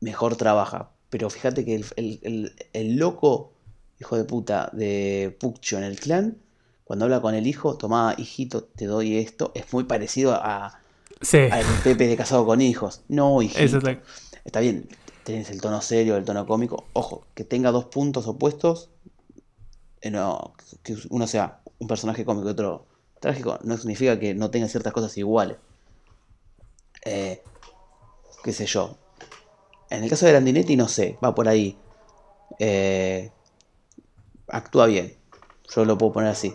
[0.00, 0.90] mejor trabaja.
[1.08, 3.52] Pero fíjate que el, loco
[4.00, 6.38] hijo de puta de Puccio en el clan,
[6.82, 10.80] cuando habla con el hijo, toma, hijito, te doy esto, es muy parecido a,
[11.20, 11.38] sí.
[11.50, 13.02] al Pepe de casado con hijos.
[13.08, 13.80] No, hijito.
[14.44, 14.88] Está bien,
[15.24, 16.84] tenés el tono serio, el tono cómico.
[16.92, 18.90] Ojo, que tenga dos puntos opuestos.
[20.00, 22.86] Eh, no, que uno sea un personaje cómico y otro
[23.20, 25.56] trágico, no significa que no tenga ciertas cosas iguales.
[27.04, 27.42] Eh,
[28.42, 28.96] qué sé yo.
[29.90, 31.78] En el caso de Grandinetti, no sé, va por ahí.
[32.58, 33.30] Eh,
[34.48, 35.16] actúa bien.
[35.74, 36.54] Yo lo puedo poner así.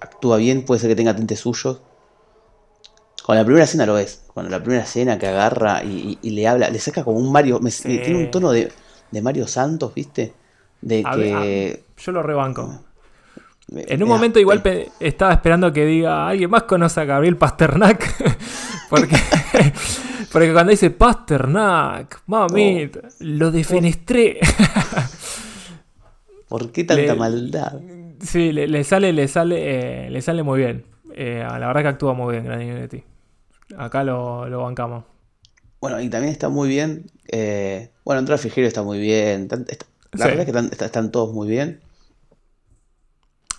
[0.00, 1.80] Actúa bien, puede ser que tenga tintes suyos.
[3.24, 4.22] Con la primera escena lo ves.
[4.34, 7.58] Con la primera escena que agarra y, le habla, le saca como un Mario.
[7.82, 8.70] Tiene un tono de,
[9.22, 10.34] Mario Santos, ¿viste?
[10.82, 11.84] De que.
[11.96, 12.84] yo lo rebanco.
[13.74, 14.62] En un momento igual
[15.00, 18.14] estaba esperando que diga alguien más conoce a Gabriel Pasternak.
[18.90, 19.16] porque,
[20.32, 23.08] porque cuando dice Pasternak, mami, oh.
[23.20, 24.38] lo defenestré.
[26.48, 27.80] ¿Por qué tanta maldad?
[28.20, 30.84] Sí, le, sale, le sale, eh, le sale muy bien.
[31.14, 33.13] Eh, la verdad que actúa muy bien Grandinetti.
[33.78, 35.04] Acá lo, bancamos.
[35.80, 37.06] Bueno, y también está muy bien.
[37.30, 39.48] Eh, bueno, Andrea Fijero está muy bien.
[40.12, 41.80] la verdad es que están, todos muy bien.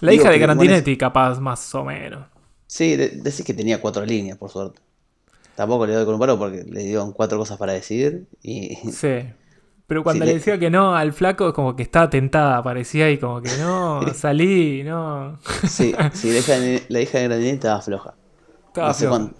[0.01, 2.25] La hija de Grandinetti, capaz, más o menos.
[2.67, 4.81] Sí, decís que tenía cuatro líneas, por suerte.
[5.55, 8.27] Tampoco le doy con un paro porque le dieron cuatro cosas para decir.
[8.41, 8.75] Y...
[8.91, 9.23] Sí.
[9.87, 13.39] Pero cuando le decía que no al flaco, como que estaba tentada, parecía, y como
[13.39, 15.37] que no, salí, no.
[15.67, 18.15] Sí, sí la, hija de, la hija de Grandinetti estaba floja.
[18.67, 19.31] Estaba floja.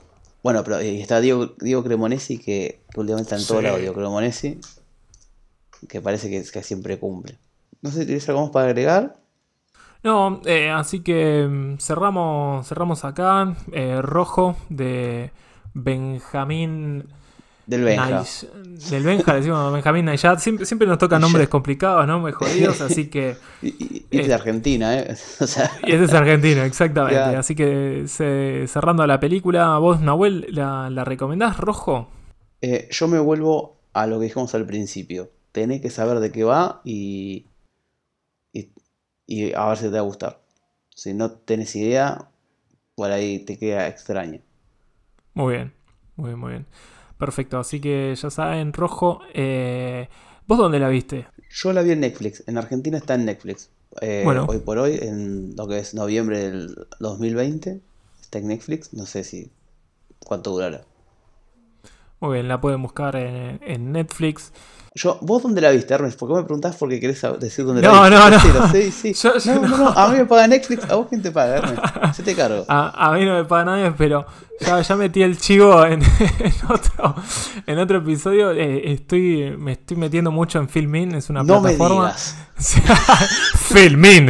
[0.45, 4.59] Bueno, pero y está Diego, Diego Cremonesi, que, últimamente está en todo lado, Diego Cremonesi,
[5.89, 7.39] que parece que, que, siempre cumple.
[7.81, 9.17] No sé si tienes algo más para agregar.
[10.03, 13.55] No, eh, así que mm, cerramos, cerramos acá.
[13.71, 15.31] Eh, rojo de
[15.73, 17.07] Benjamín.
[17.67, 18.23] Del Benja.
[18.91, 20.39] del Benja, decimos Benjamín Nayat.
[20.39, 22.19] Siempre, siempre nos tocan nombres complicados, ¿no?
[22.19, 23.37] Muy jodidos, así que.
[23.63, 25.15] y, es de eh, Argentina, ¿eh?
[25.87, 27.19] Y es de Argentina, exactamente.
[27.19, 32.07] Así que cerrando la película, vos, Nahuel, ¿la, la recomendás, Rojo?
[32.61, 35.31] Eh, yo me vuelvo a lo que dijimos al principio.
[35.51, 37.45] Tenés que saber de qué va y,
[38.53, 38.69] y,
[39.25, 40.41] y a ver si te va a gustar.
[40.93, 42.29] Si no tenés idea,
[42.95, 44.39] por ahí te queda extraño.
[45.33, 45.73] Muy bien,
[46.15, 46.65] muy bien, muy bien.
[47.17, 50.09] Perfecto, así que ya saben, Rojo, eh,
[50.47, 51.27] ¿vos dónde la viste?
[51.49, 53.69] Yo la vi en Netflix, en Argentina está en Netflix.
[54.01, 54.45] Eh, bueno.
[54.49, 57.81] Hoy por hoy, en lo que es noviembre del 2020,
[58.21, 59.49] está en Netflix, no sé si
[60.19, 60.83] cuánto durará.
[62.19, 64.51] Muy bien, la pueden buscar en Netflix.
[64.97, 66.17] Yo, ¿Vos dónde la viste, Ernest?
[66.17, 68.09] ¿Por qué me preguntás porque querés decir dónde la viste?
[68.09, 68.29] No, no,
[68.61, 68.71] no.
[68.71, 69.13] Sí, sí.
[69.49, 70.89] no, no, no, A mí me paga Netflix.
[70.89, 72.13] ¿A vos quién te paga, Ernest?
[72.13, 72.63] Se te cargo.
[72.69, 74.25] A, mí no me paga nadie, pero
[74.61, 76.01] ya, ya metí el chivo en,
[76.69, 77.15] otro,
[77.67, 78.51] en otro episodio.
[78.51, 81.13] Eh, estoy, me estoy metiendo mucho en Filmin.
[81.15, 82.13] Es una no plataforma.
[83.57, 84.29] Filmin.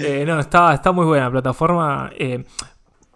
[0.00, 2.10] eh, no, está, está muy buena la plataforma.
[2.18, 2.44] Eh,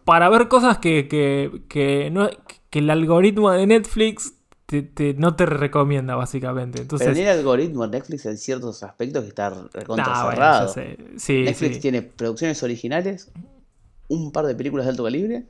[0.06, 2.30] para ver cosas que, que, que, no,
[2.70, 4.32] que el algoritmo de Netflix
[5.16, 6.83] no te recomienda, básicamente.
[6.83, 10.75] Entonces, Pero el algoritmo Netflix en ciertos aspectos que está recontra cerrado.
[10.77, 13.31] Netflix tiene producciones originales,
[14.09, 15.47] un par de películas de alto calibre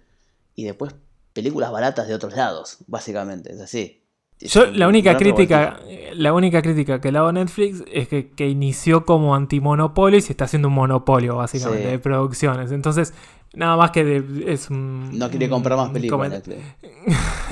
[0.54, 0.94] y después
[1.32, 3.52] películas baratas de otros lados, básicamente.
[3.52, 4.02] Es así.
[4.40, 5.78] Yo la única crítica,
[6.14, 10.32] la única crítica que le hago a Netflix es que, inició como antimonopolio y se
[10.32, 12.72] está haciendo un monopolio, básicamente, de producciones.
[12.72, 13.14] Entonces,
[13.54, 16.60] nada más que es No quiere comprar más películas Netflix.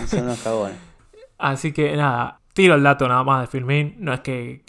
[0.08, 0.89] Son unos cagones.
[1.40, 3.96] Así que nada, tiro el dato nada más de Filmin.
[3.98, 4.62] No es que,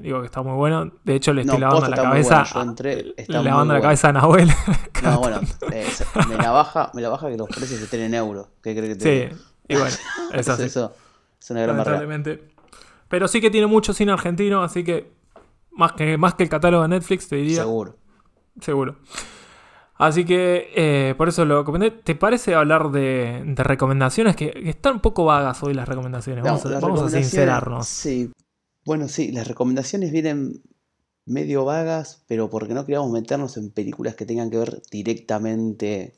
[0.00, 0.90] digo que está muy bueno.
[1.04, 2.44] De hecho, le estoy lavando la cabeza.
[2.44, 4.48] Yo entré, le lavando la cabeza a Nahuel.
[5.02, 5.86] no, bueno, eh,
[6.28, 8.48] me, la baja, me la baja que los precios estén en euros.
[8.62, 9.36] ¿Qué crees que te Sí,
[9.68, 9.96] y bueno,
[10.32, 10.62] es así.
[10.64, 10.94] Eso,
[11.40, 12.38] es una gran barrera.
[13.08, 15.12] Pero sí que tiene mucho cine argentino, así que
[15.72, 17.62] más que, más que el catálogo de Netflix, te diría.
[17.62, 17.96] Seguro.
[18.60, 18.96] Seguro.
[19.96, 21.90] Así que eh, por eso lo comenté.
[21.90, 24.34] ¿Te parece hablar de, recomendaciones?
[24.34, 26.44] Que, están un poco vagas hoy las recomendaciones.
[26.44, 27.86] Vamos, a, sincerarnos.
[27.86, 28.32] Sí.
[28.84, 30.62] Bueno, sí, las recomendaciones vienen
[31.26, 36.14] medio vagas, pero porque no queríamos meternos en películas que tengan que ver directamente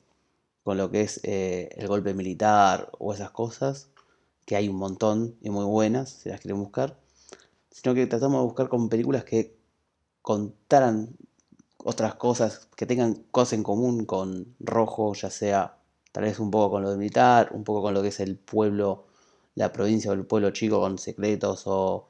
[0.64, 3.88] con lo que es eh, el golpe militar o esas cosas,
[4.46, 6.98] que hay un montón y muy buenas, si las quieren buscar,
[7.70, 9.54] sino que tratamos de buscar con películas que
[10.22, 11.10] contaran
[11.86, 15.78] otras cosas que tengan cosas en común con Rojo, ya sea
[16.10, 18.36] tal vez un poco con lo de militar, un poco con lo que es el
[18.36, 19.06] pueblo,
[19.54, 22.08] la provincia o el pueblo chico con secretos o,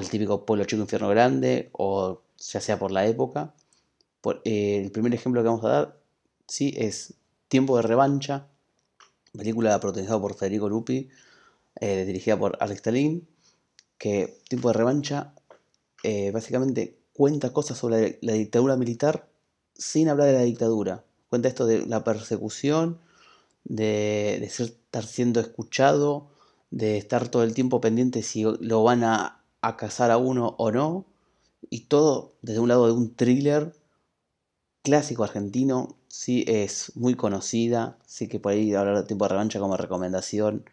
[0.00, 3.54] el típico pueblo chico infierno grande, o ya sea por la época.
[4.44, 6.00] Eh, el primer ejemplo que vamos a dar
[6.48, 7.14] sí es
[7.46, 8.48] Tiempo de Revancha,
[9.36, 11.08] película protagonizada por Federico Lupi,
[11.80, 13.28] eh, dirigida por Alex Talín,
[13.98, 15.32] que Tiempo de Revancha
[16.02, 19.28] eh, básicamente cuenta cosas sobre la dictadura militar
[19.74, 21.04] sin hablar de la dictadura.
[21.28, 23.00] Cuenta esto de la persecución,
[23.64, 26.28] de, estar siendo escuchado,
[26.70, 30.70] de estar todo el tiempo pendiente si lo van a, a cazar a uno o
[30.70, 31.06] no.
[31.68, 33.74] Y todo desde un lado de un thriller
[34.82, 35.96] clásico argentino.
[36.06, 37.98] Sí es muy conocida.
[38.06, 40.70] Sí que por ahí hablar de tiempo de revancha como recomendación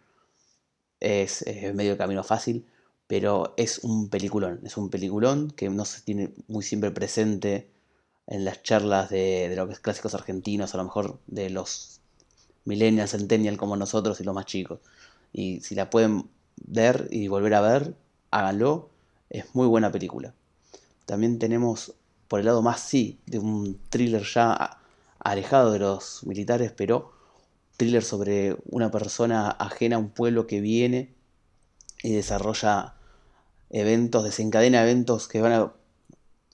[0.99, 2.67] es, es medio camino fácil
[3.07, 7.69] pero es un peliculón, es un peliculón que no se tiene muy siempre presente
[8.27, 12.01] en las charlas de, de lo que es clásicos argentinos, a lo mejor de los
[12.65, 14.79] millennials, centennial como nosotros y los más chicos.
[15.31, 17.95] Y si la pueden ver y volver a ver,
[18.31, 18.89] háganlo,
[19.29, 20.33] es muy buena película.
[21.05, 21.93] También tenemos
[22.27, 24.79] por el lado más sí, de un thriller ya
[25.19, 27.13] alejado de los militares, pero
[27.77, 31.13] thriller sobre una persona ajena a un pueblo que viene
[32.01, 32.94] y desarrolla
[33.75, 35.73] eventos, desencadena eventos que van a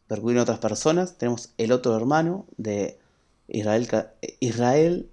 [0.08, 1.18] percutir en otras personas.
[1.18, 2.98] Tenemos El otro hermano de
[3.48, 3.88] Israel.
[4.40, 5.10] Israel.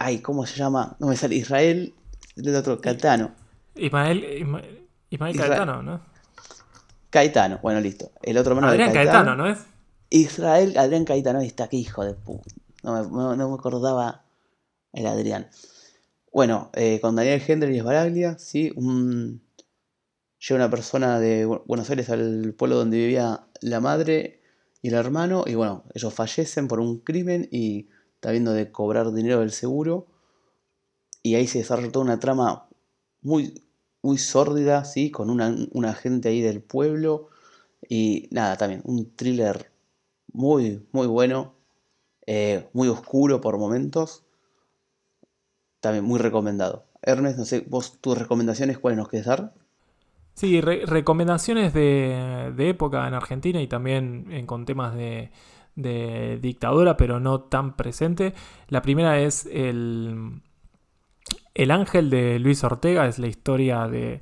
[0.00, 0.96] Ay, ¿cómo se llama?
[0.98, 1.36] No me sale.
[1.36, 1.94] Israel.
[2.36, 3.32] El otro, Caetano.
[3.74, 6.00] Ismael, Ismael Caetano, ¿no?
[7.10, 8.10] Caetano, bueno, listo.
[8.22, 9.58] El otro hermano Adrián de Caetano, ¿no es?
[10.08, 12.54] Israel, Adrián Caetano, ahí está, qué hijo de puta.
[12.82, 14.22] No me, acordaba
[14.92, 15.48] el Adrián.
[16.32, 19.42] Bueno, eh, con Daniel Hendry y Esbaraglia, sí, un,
[20.46, 24.42] llega una persona de Buenos Aires al pueblo donde vivía la madre
[24.80, 29.12] y el hermano, y bueno, ellos fallecen por un crimen y está viendo de cobrar
[29.12, 30.06] dinero del seguro,
[31.22, 32.68] y ahí se desarrolla toda una trama
[33.22, 33.64] muy,
[34.02, 35.10] muy sórdida, ¿sí?
[35.10, 37.28] con una, gente ahí del pueblo,
[37.88, 39.72] y nada, también un thriller
[40.32, 41.56] muy, muy bueno,
[42.26, 44.24] eh, muy oscuro por momentos,
[45.80, 46.86] también muy recomendado.
[47.02, 49.65] Ernest, no sé, vos tus recomendaciones, ¿cuáles nos quieres dar?
[50.36, 55.30] Sí, recomendaciones de, época en Argentina y también con temas de,
[56.42, 58.34] dictadura, pero no tan presente.
[58.68, 60.42] La primera es el,
[61.54, 64.20] el Ángel de Luis Ortega, es la historia de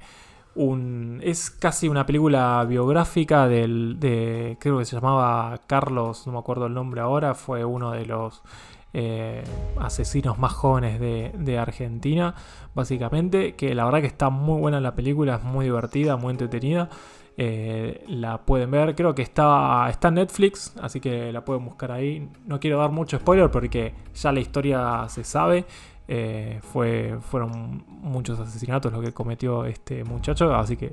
[0.54, 1.20] un...
[1.24, 6.66] es casi una película biográfica del, de, creo que se llamaba Carlos, no me acuerdo
[6.66, 8.40] el nombre ahora, fue uno de los
[8.96, 9.42] eh,
[9.80, 12.36] asesinos más jóvenes de, Argentina,
[12.74, 13.54] básicamente.
[13.56, 16.88] Que la verdad que está muy buena la película, es muy divertida, muy entretenida.
[17.36, 21.90] Eh, la pueden ver, creo que está, está en Netflix, así que la pueden buscar
[21.90, 22.28] ahí.
[22.46, 25.66] No quiero dar mucho spoiler porque ya la historia se sabe.
[26.06, 30.92] Eh, fue, fueron muchos asesinatos lo que cometió este muchacho, así que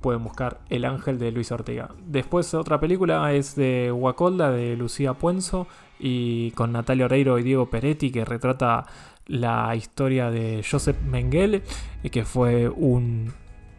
[0.00, 1.90] pueden buscar El Ángel de Luis Ortega.
[2.06, 5.66] Después otra película es de Huacolda de Lucía Puenzo
[5.98, 8.86] y con Natalia Oreiro y Diego Peretti que retrata
[9.26, 11.62] la historia de Joseph Mengele,
[12.02, 13.32] eh, que fue un,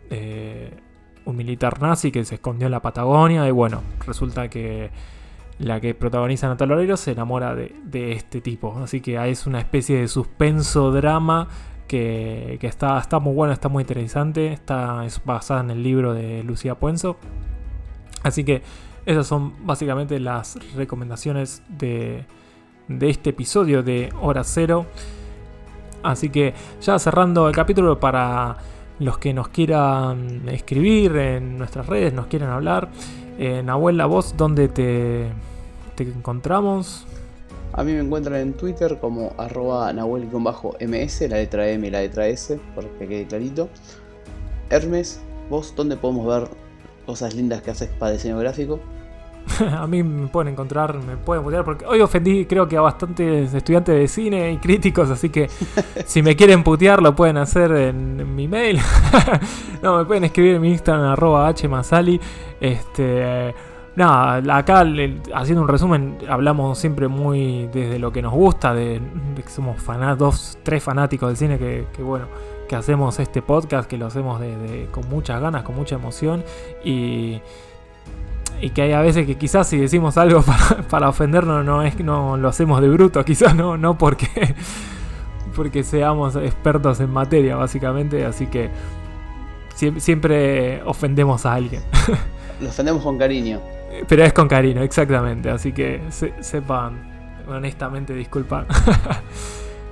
[0.10, 0.72] eh,
[1.26, 4.92] un militar nazi que se escondió en la Patagonia y bueno, resulta que
[5.60, 10.00] la que protagoniza Natalia Oreiro se enamora de, este tipo, así que es una especie
[10.00, 11.48] de suspenso drama
[11.88, 14.54] que, está, está muy buena, está muy interesante.
[14.54, 17.18] Está, es basada en el libro de Lucía Puenzo.
[18.24, 18.62] Así que
[19.08, 22.26] esas son básicamente las recomendaciones de,
[22.90, 24.86] de este episodio de Hora Cero.
[26.04, 28.58] Así que ya cerrando el capítulo para
[29.00, 32.90] los que nos quieran escribir en nuestras redes, nos quieran hablar.
[33.40, 35.30] Eh, Nahuel, la voz, ¿dónde te,
[35.96, 37.08] te encontramos?
[37.72, 42.28] A mí me encuentran en Twitter como arroba nahuel-ms, la letra M y la letra
[42.28, 43.70] S, para que quede clarito.
[44.70, 46.50] Hermes, vos, ¿dónde podemos ver
[47.06, 48.82] cosas lindas que haces para diseño gráfico?
[49.78, 53.54] a mí me pueden encontrar, me pueden putear, porque hoy ofendí creo que a bastantes
[53.54, 55.50] estudiantes de cine y críticos, así que
[56.06, 58.80] si me quieren putear lo pueden hacer en, mi mail.
[59.82, 62.20] no, me pueden escribir en mi Instagram arroba hmasali.
[62.60, 63.54] Este,
[63.96, 64.86] nada, acá
[65.34, 69.02] haciendo un resumen, hablamos siempre muy desde lo que nos gusta, de,
[69.36, 69.78] que somos
[70.18, 72.26] dos, tres fanáticos del cine que, bueno
[72.68, 74.42] que hacemos este podcast, que lo hacemos
[74.92, 76.44] con muchas ganas, con mucha emoción
[76.84, 77.40] y
[78.62, 80.44] y que hay a veces que quizás si decimos algo
[80.90, 84.56] para, ofendernos no es no lo hacemos de bruto, quizás no, no porque,
[85.56, 88.70] porque seamos expertos en materia, básicamente, así que
[89.98, 91.82] siempre, ofendemos a alguien.
[92.62, 93.62] Lo ofendemos con cariño.
[94.08, 98.66] Pero es con cariño, exactamente, así que sepan honestamente disculpar.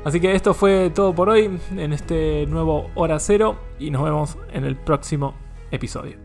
[0.03, 4.37] Así que esto fue todo por hoy en este nuevo Hora Cero y nos vemos
[4.53, 5.33] en el próximo
[5.71, 6.24] episodio.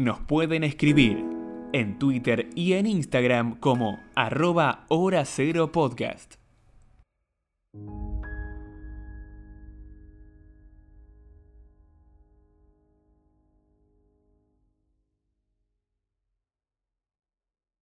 [0.00, 1.22] Nos pueden escribir
[1.74, 6.36] en Twitter y en Instagram como arroba hora cero podcast.